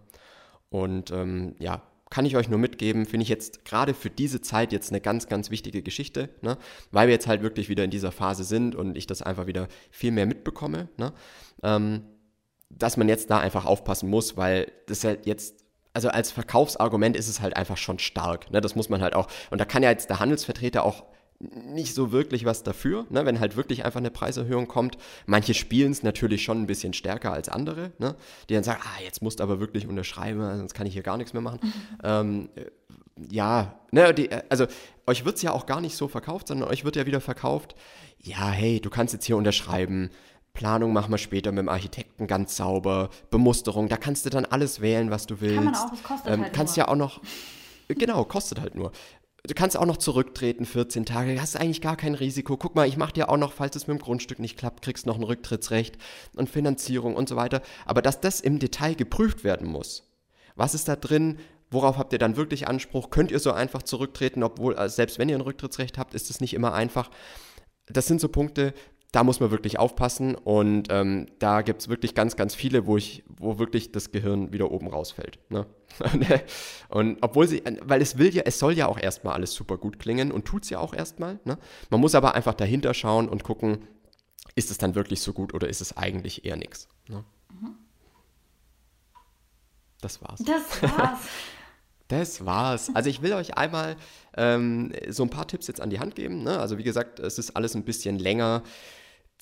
Und 0.69 1.11
ähm, 1.11 1.55
ja, 1.59 1.81
kann 2.09 2.25
ich 2.25 2.35
euch 2.35 2.49
nur 2.49 2.59
mitgeben, 2.59 3.05
finde 3.05 3.23
ich 3.23 3.29
jetzt 3.29 3.65
gerade 3.65 3.93
für 3.93 4.09
diese 4.09 4.41
Zeit 4.41 4.73
jetzt 4.73 4.91
eine 4.91 5.01
ganz, 5.01 5.27
ganz 5.27 5.49
wichtige 5.49 5.81
Geschichte, 5.81 6.29
ne? 6.41 6.57
weil 6.91 7.07
wir 7.07 7.13
jetzt 7.13 7.27
halt 7.27 7.41
wirklich 7.41 7.69
wieder 7.69 7.83
in 7.83 7.89
dieser 7.89 8.11
Phase 8.11 8.43
sind 8.43 8.75
und 8.75 8.95
ich 8.97 9.07
das 9.07 9.21
einfach 9.21 9.47
wieder 9.47 9.67
viel 9.89 10.11
mehr 10.11 10.25
mitbekomme, 10.25 10.89
ne? 10.97 11.13
ähm, 11.63 12.03
dass 12.77 12.97
man 12.97 13.09
jetzt 13.09 13.29
da 13.29 13.39
einfach 13.39 13.65
aufpassen 13.65 14.09
muss, 14.09 14.37
weil 14.37 14.71
das 14.87 15.03
halt 15.03 15.25
jetzt, 15.25 15.63
also 15.93 16.09
als 16.09 16.31
Verkaufsargument 16.31 17.15
ist 17.17 17.27
es 17.27 17.41
halt 17.41 17.55
einfach 17.55 17.77
schon 17.77 17.99
stark, 17.99 18.51
ne? 18.51 18.61
das 18.61 18.75
muss 18.75 18.89
man 18.89 19.01
halt 19.01 19.15
auch, 19.15 19.27
und 19.49 19.59
da 19.59 19.65
kann 19.65 19.83
ja 19.83 19.89
jetzt 19.89 20.09
der 20.09 20.19
Handelsvertreter 20.19 20.83
auch 20.83 21.03
nicht 21.41 21.95
so 21.95 22.11
wirklich 22.11 22.45
was 22.45 22.63
dafür, 22.63 23.05
ne, 23.09 23.25
wenn 23.25 23.39
halt 23.39 23.55
wirklich 23.55 23.83
einfach 23.85 23.99
eine 23.99 24.11
Preiserhöhung 24.11 24.67
kommt. 24.67 24.97
Manche 25.25 25.53
spielen 25.53 25.91
es 25.91 26.03
natürlich 26.03 26.43
schon 26.43 26.61
ein 26.61 26.67
bisschen 26.67 26.93
stärker 26.93 27.33
als 27.33 27.49
andere, 27.49 27.91
ne, 27.97 28.15
die 28.49 28.53
dann 28.53 28.63
sagen, 28.63 28.81
ah, 28.83 29.01
jetzt 29.03 29.21
musst 29.21 29.39
du 29.39 29.43
aber 29.43 29.59
wirklich 29.59 29.87
unterschreiben, 29.87 30.39
sonst 30.57 30.73
kann 30.73 30.87
ich 30.87 30.93
hier 30.93 31.03
gar 31.03 31.17
nichts 31.17 31.33
mehr 31.33 31.41
machen. 31.41 31.59
Mhm. 31.61 31.71
Ähm, 32.03 32.49
äh, 32.55 32.65
ja, 33.29 33.79
ne, 33.91 34.13
die, 34.13 34.29
äh, 34.29 34.43
also 34.49 34.67
euch 35.07 35.25
wird 35.25 35.37
es 35.37 35.41
ja 35.41 35.51
auch 35.51 35.65
gar 35.65 35.81
nicht 35.81 35.95
so 35.95 36.07
verkauft, 36.07 36.47
sondern 36.47 36.69
euch 36.69 36.85
wird 36.85 36.95
ja 36.95 37.05
wieder 37.05 37.21
verkauft, 37.21 37.75
ja, 38.19 38.49
hey, 38.49 38.79
du 38.79 38.89
kannst 38.89 39.13
jetzt 39.13 39.25
hier 39.25 39.37
unterschreiben, 39.37 40.11
Planung 40.53 40.93
machen 40.93 41.11
wir 41.11 41.17
später 41.17 41.51
mit 41.51 41.59
dem 41.59 41.69
Architekten 41.69 42.27
ganz 42.27 42.57
sauber, 42.57 43.09
Bemusterung, 43.29 43.87
da 43.89 43.97
kannst 43.97 44.25
du 44.25 44.29
dann 44.29 44.45
alles 44.45 44.81
wählen, 44.81 45.09
was 45.11 45.25
du 45.25 45.41
willst. 45.41 45.55
Kann 45.55 45.65
man 45.65 45.75
auch, 45.75 45.93
es 45.93 46.03
kostet 46.03 46.31
ähm, 46.31 46.41
halt 46.43 46.53
Kannst 46.53 46.77
nur. 46.77 46.85
ja 46.85 46.91
auch 46.91 46.95
noch, 46.95 47.21
genau, 47.87 48.25
kostet 48.25 48.59
halt 48.59 48.75
nur. 48.75 48.91
Du 49.43 49.55
kannst 49.55 49.75
auch 49.75 49.85
noch 49.85 49.97
zurücktreten, 49.97 50.65
14 50.65 51.05
Tage, 51.05 51.41
hast 51.41 51.55
eigentlich 51.55 51.81
gar 51.81 51.95
kein 51.95 52.13
Risiko. 52.13 52.57
Guck 52.57 52.75
mal, 52.75 52.87
ich 52.87 52.95
mache 52.95 53.13
dir 53.13 53.29
auch 53.29 53.37
noch, 53.37 53.53
falls 53.53 53.75
es 53.75 53.87
mit 53.87 53.97
dem 53.97 54.01
Grundstück 54.01 54.37
nicht 54.37 54.55
klappt, 54.55 54.83
kriegst 54.83 55.07
noch 55.07 55.17
ein 55.17 55.23
Rücktrittsrecht 55.23 55.97
und 56.35 56.47
Finanzierung 56.47 57.15
und 57.15 57.27
so 57.27 57.35
weiter. 57.35 57.63
Aber 57.85 58.03
dass 58.03 58.21
das 58.21 58.39
im 58.39 58.59
Detail 58.59 58.93
geprüft 58.93 59.43
werden 59.43 59.67
muss. 59.67 60.11
Was 60.55 60.75
ist 60.75 60.87
da 60.87 60.95
drin? 60.95 61.39
Worauf 61.71 61.97
habt 61.97 62.13
ihr 62.13 62.19
dann 62.19 62.35
wirklich 62.35 62.67
Anspruch? 62.67 63.09
Könnt 63.09 63.31
ihr 63.31 63.39
so 63.39 63.51
einfach 63.51 63.81
zurücktreten, 63.81 64.43
obwohl, 64.43 64.75
also 64.75 64.95
selbst 64.95 65.17
wenn 65.17 65.29
ihr 65.29 65.37
ein 65.37 65.41
Rücktrittsrecht 65.41 65.97
habt, 65.97 66.13
ist 66.13 66.29
es 66.29 66.39
nicht 66.39 66.53
immer 66.53 66.73
einfach. 66.73 67.09
Das 67.87 68.05
sind 68.05 68.21
so 68.21 68.27
Punkte, 68.27 68.73
da 69.11 69.25
muss 69.25 69.41
man 69.41 69.51
wirklich 69.51 69.77
aufpassen 69.77 70.35
und 70.35 70.87
ähm, 70.89 71.27
da 71.39 71.63
gibt 71.63 71.81
es 71.81 71.89
wirklich 71.89 72.15
ganz, 72.15 72.37
ganz 72.37 72.55
viele, 72.55 72.85
wo 72.85 72.95
ich, 72.95 73.23
wo 73.27 73.59
wirklich 73.59 73.91
das 73.91 74.11
Gehirn 74.11 74.53
wieder 74.53 74.71
oben 74.71 74.87
rausfällt. 74.87 75.39
Ne? 75.49 75.65
und 76.89 77.17
obwohl 77.19 77.45
sie, 77.45 77.61
weil 77.83 78.01
es 78.01 78.17
will 78.17 78.33
ja, 78.33 78.43
es 78.45 78.57
soll 78.57 78.73
ja 78.73 78.87
auch 78.87 78.97
erstmal 78.97 79.33
alles 79.33 79.53
super 79.53 79.77
gut 79.77 79.99
klingen 79.99 80.31
und 80.31 80.45
tut 80.45 80.63
es 80.63 80.69
ja 80.69 80.79
auch 80.79 80.93
erstmal. 80.93 81.39
Ne? 81.43 81.57
Man 81.89 81.99
muss 81.99 82.15
aber 82.15 82.35
einfach 82.35 82.53
dahinter 82.53 82.93
schauen 82.93 83.27
und 83.27 83.43
gucken, 83.43 83.79
ist 84.55 84.71
es 84.71 84.77
dann 84.77 84.95
wirklich 84.95 85.21
so 85.21 85.33
gut 85.33 85.53
oder 85.53 85.67
ist 85.67 85.81
es 85.81 85.97
eigentlich 85.97 86.45
eher 86.45 86.55
nichts. 86.55 86.87
Ne? 87.09 87.25
Mhm. 87.49 87.75
Das 89.99 90.21
war's. 90.21 90.39
Das 90.43 90.81
war's. 90.81 91.19
Das 92.07 92.45
war's. 92.45 92.93
Also 92.93 93.09
ich 93.09 93.21
will 93.21 93.31
euch 93.31 93.57
einmal 93.57 93.95
ähm, 94.35 94.91
so 95.07 95.23
ein 95.23 95.29
paar 95.29 95.47
Tipps 95.47 95.67
jetzt 95.67 95.79
an 95.79 95.89
die 95.89 96.01
Hand 96.01 96.15
geben. 96.15 96.43
Ne? 96.43 96.59
Also 96.59 96.77
wie 96.77 96.83
gesagt, 96.83 97.19
es 97.19 97.37
ist 97.37 97.55
alles 97.55 97.73
ein 97.73 97.85
bisschen 97.85 98.19
länger 98.19 98.63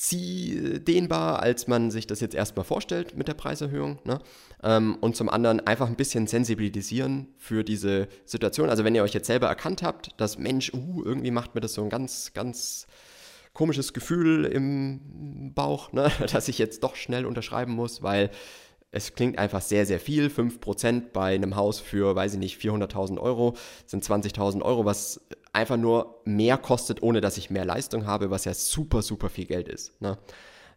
dehnbar, 0.01 1.41
als 1.41 1.67
man 1.67 1.91
sich 1.91 2.07
das 2.07 2.21
jetzt 2.21 2.33
erstmal 2.33 2.63
vorstellt 2.63 3.17
mit 3.17 3.27
der 3.27 3.33
Preiserhöhung. 3.33 3.99
Ne? 4.05 4.19
Ähm, 4.63 4.97
und 5.01 5.17
zum 5.17 5.29
anderen 5.29 5.59
einfach 5.59 5.87
ein 5.87 5.97
bisschen 5.97 6.25
sensibilisieren 6.25 7.27
für 7.37 7.63
diese 7.63 8.07
Situation. 8.25 8.69
Also 8.69 8.85
wenn 8.85 8.95
ihr 8.95 9.03
euch 9.03 9.13
jetzt 9.13 9.27
selber 9.27 9.47
erkannt 9.47 9.83
habt, 9.83 10.11
dass 10.17 10.37
Mensch, 10.37 10.73
uh, 10.73 11.03
irgendwie 11.03 11.31
macht 11.31 11.53
mir 11.53 11.61
das 11.61 11.73
so 11.73 11.83
ein 11.83 11.89
ganz, 11.89 12.31
ganz 12.33 12.87
komisches 13.53 13.91
Gefühl 13.91 14.45
im 14.45 15.51
Bauch, 15.53 15.91
ne? 15.91 16.09
dass 16.31 16.47
ich 16.47 16.59
jetzt 16.59 16.81
doch 16.83 16.95
schnell 16.95 17.25
unterschreiben 17.25 17.73
muss, 17.73 18.01
weil 18.01 18.31
es 18.91 19.13
klingt 19.13 19.37
einfach 19.37 19.61
sehr, 19.61 19.85
sehr 19.85 19.99
viel. 19.99 20.27
5% 20.27 21.11
bei 21.13 21.35
einem 21.35 21.55
Haus 21.55 21.79
für, 21.79 22.15
weiß 22.15 22.33
ich 22.33 22.39
nicht, 22.39 22.59
400.000 22.59 23.19
Euro 23.19 23.55
sind 23.85 24.03
20.000 24.03 24.61
Euro, 24.61 24.85
was 24.85 25.21
einfach 25.53 25.77
nur 25.77 26.21
mehr 26.25 26.57
kostet, 26.57 27.03
ohne 27.03 27.21
dass 27.21 27.37
ich 27.37 27.49
mehr 27.49 27.65
Leistung 27.65 28.07
habe, 28.07 28.31
was 28.31 28.45
ja 28.45 28.53
super, 28.53 29.01
super 29.01 29.29
viel 29.29 29.45
Geld 29.45 29.67
ist. 29.67 29.99
Ne? 30.01 30.17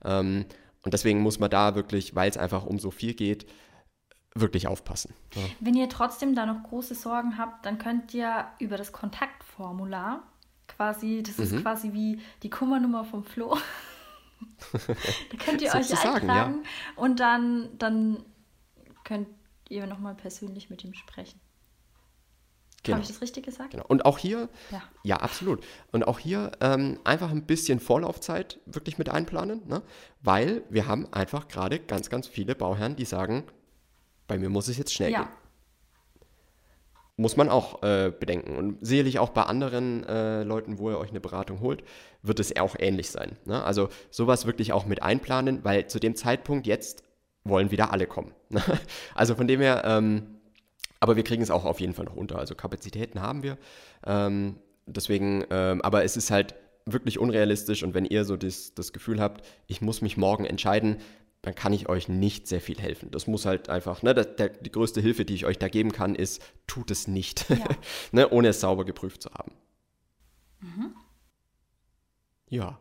Ähm, 0.05 0.45
und 0.83 0.95
deswegen 0.95 1.21
muss 1.21 1.39
man 1.39 1.51
da 1.51 1.75
wirklich, 1.75 2.15
weil 2.15 2.29
es 2.29 2.37
einfach 2.37 2.67
um 2.67 2.79
so 2.79 2.91
viel 2.91 3.15
geht, 3.15 3.47
wirklich 4.35 4.67
aufpassen. 4.67 5.15
Ja. 5.35 5.43
Wenn 5.61 5.75
ihr 5.75 5.89
trotzdem 5.89 6.35
da 6.35 6.47
noch 6.47 6.63
große 6.65 6.95
Sorgen 6.95 7.39
habt, 7.39 7.67
dann 7.67 7.79
könnt 7.79 8.13
ihr 8.15 8.47
über 8.59 8.77
das 8.77 8.93
Kontaktformular 8.93 10.23
quasi, 10.69 11.23
das 11.23 11.39
mhm. 11.39 11.45
ist 11.45 11.63
quasi 11.63 11.93
wie 11.93 12.21
die 12.43 12.51
Kummernummer 12.51 13.05
vom 13.05 13.25
Flo. 13.25 13.57
da 14.73 15.45
könnt 15.45 15.63
ihr 15.63 15.75
euch 15.75 15.91
eintragen 15.91 16.29
ja. 16.29 16.55
und 16.97 17.21
dann, 17.21 17.71
dann 17.79 18.25
könnt 19.05 19.29
ihr 19.69 19.87
nochmal 19.87 20.15
persönlich 20.15 20.71
mit 20.71 20.85
ihm 20.85 20.95
sprechen. 20.95 21.41
Genau. 22.85 22.97
Habe 22.97 23.03
ich 23.03 23.09
das 23.09 23.21
richtig 23.21 23.45
gesagt? 23.45 23.71
Genau. 23.71 23.85
Und 23.87 24.05
auch 24.05 24.19
hier, 24.19 24.49
ja, 24.71 24.83
ja 25.05 25.17
absolut. 25.19 25.65
Und 25.93 26.07
auch 26.07 26.19
hier 26.19 26.53
ähm, 26.61 26.99
einfach 27.05 27.31
ein 27.31 27.47
bisschen 27.47 27.79
Vorlaufzeit 27.79 28.59
wirklich 28.67 28.99
mit 28.99 29.09
einplanen, 29.09 29.63
ne? 29.69 29.83
weil 30.21 30.65
wir 30.69 30.89
haben 30.89 31.13
einfach 31.13 31.47
gerade 31.47 31.79
ganz, 31.79 32.11
ganz 32.11 32.27
viele 32.27 32.57
Bauherren, 32.57 32.97
die 32.97 33.05
sagen, 33.05 33.45
bei 34.27 34.37
mir 34.37 34.49
muss 34.49 34.67
es 34.67 34.79
jetzt 34.79 34.93
schnell 34.93 35.13
ja. 35.13 35.23
gehen. 35.23 35.33
Muss 37.17 37.37
man 37.37 37.51
auch 37.51 37.83
äh, 37.83 38.11
bedenken. 38.11 38.57
Und 38.57 38.79
sicherlich 38.81 39.19
auch 39.19 39.31
bei 39.31 39.43
anderen 39.43 40.05
äh, 40.05 40.43
Leuten, 40.45 40.79
wo 40.79 40.91
ihr 40.91 40.99
euch 40.99 41.11
eine 41.11 41.21
Beratung 41.21 41.61
holt, 41.61 41.85
wird 42.23 42.41
es 42.41 42.57
auch 42.57 42.75
ähnlich 42.79 43.11
sein. 43.11 43.37
Ne? 43.45 43.63
Also 43.63 43.91
sowas 44.11 44.47
wirklich 44.47 44.73
auch 44.73 44.87
mit 44.87 45.03
einplanen, 45.03 45.63
weil 45.63 45.87
zu 45.87 46.01
dem 46.01 46.17
Zeitpunkt 46.17 46.67
jetzt 46.67 47.03
wollen 47.45 47.71
wieder 47.71 47.93
alle 47.93 48.07
kommen. 48.07 48.33
Ne? 48.49 48.63
also 49.15 49.35
von 49.35 49.47
dem 49.47 49.61
her, 49.61 49.83
ähm, 49.85 50.39
aber 51.01 51.17
wir 51.17 51.25
kriegen 51.25 51.43
es 51.43 51.51
auch 51.51 51.65
auf 51.65 51.81
jeden 51.81 51.95
Fall 51.95 52.07
noch 52.07 52.17
unter. 52.17 52.39
Also 52.39 52.55
Kapazitäten 52.55 53.21
haben 53.21 53.43
wir. 53.43 53.59
Ähm, 54.07 54.57
deswegen, 54.87 55.45
ähm, 55.51 55.83
aber 55.83 56.05
es 56.05 56.17
ist 56.17 56.31
halt 56.31 56.55
wirklich 56.87 57.19
unrealistisch 57.19 57.83
und 57.83 57.95
wenn 57.95 58.05
ihr 58.05 58.25
so 58.25 58.37
das, 58.37 58.75
das 58.75 58.93
Gefühl 58.93 59.21
habt, 59.21 59.45
ich 59.67 59.81
muss 59.81 60.01
mich 60.01 60.17
morgen 60.17 60.45
entscheiden, 60.45 60.97
dann 61.43 61.55
kann 61.55 61.73
ich 61.73 61.89
euch 61.89 62.09
nicht 62.09 62.47
sehr 62.47 62.61
viel 62.61 62.79
helfen. 62.79 63.11
Das 63.11 63.27
muss 63.27 63.47
halt 63.47 63.69
einfach, 63.69 64.03
ne, 64.03 64.15
das, 64.15 64.37
der, 64.37 64.49
die 64.49 64.71
größte 64.71 65.01
Hilfe, 65.01 65.25
die 65.25 65.35
ich 65.35 65.45
euch 65.45 65.59
da 65.59 65.69
geben 65.69 65.93
kann, 65.93 66.15
ist, 66.15 66.43
tut 66.67 66.91
es 66.91 67.09
nicht, 67.09 67.51
ja. 67.51 67.57
ne, 68.13 68.29
ohne 68.31 68.49
es 68.49 68.61
sauber 68.61 68.85
geprüft 68.85 69.23
zu 69.23 69.31
haben. 69.33 69.53
Mhm. 70.61 70.95
Ja, 72.49 72.79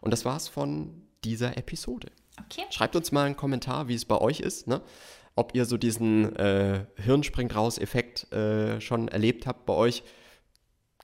und 0.00 0.10
das 0.10 0.24
war's 0.24 0.48
von 0.48 1.02
dieser 1.24 1.56
Episode. 1.56 2.10
Okay. 2.46 2.64
Schreibt 2.70 2.96
uns 2.96 3.12
mal 3.12 3.26
einen 3.26 3.36
Kommentar, 3.36 3.88
wie 3.88 3.94
es 3.94 4.04
bei 4.04 4.18
euch 4.18 4.40
ist. 4.40 4.66
Ne? 4.66 4.82
ob 5.34 5.54
ihr 5.54 5.64
so 5.64 5.76
diesen 5.76 6.36
äh, 6.36 6.84
Hirnspringt 6.96 7.54
raus-Effekt 7.54 8.32
äh, 8.32 8.80
schon 8.80 9.08
erlebt 9.08 9.46
habt 9.46 9.66
bei 9.66 9.72
euch. 9.72 10.02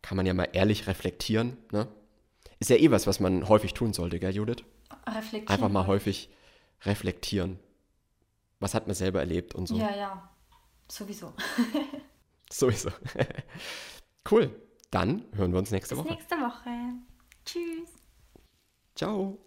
Kann 0.03 0.17
man 0.17 0.27
ja 0.27 0.35
mal 0.35 0.49
ehrlich 0.53 0.87
reflektieren. 0.87 1.57
Ne? 1.73 1.89
Ist 2.59 2.71
ja 2.71 2.77
eh 2.77 2.91
was, 2.91 3.07
was 3.07 3.21
man 3.21 3.49
häufig 3.49 3.75
tun 3.75 3.93
sollte, 3.93 4.19
gell, 4.19 4.35
Judith? 4.35 4.65
Reflektieren. 5.07 5.49
Einfach 5.49 5.71
mal 5.71 5.87
häufig 5.87 6.29
reflektieren. 6.83 7.59
Was 8.61 8.75
hat 8.75 8.87
man 8.87 8.95
selber 8.95 9.21
erlebt 9.21 9.55
und 9.55 9.67
so. 9.67 9.77
Ja, 9.77 9.95
ja. 9.95 10.31
Sowieso. 10.91 11.35
Sowieso. 12.51 12.91
cool. 14.31 14.51
Dann 14.91 15.25
hören 15.35 15.53
wir 15.53 15.59
uns 15.59 15.71
nächste 15.71 15.95
Bis 15.95 16.05
Woche. 16.05 16.15
nächste 16.15 16.37
Woche. 16.37 16.71
Tschüss. 17.45 17.91
Ciao. 18.95 19.39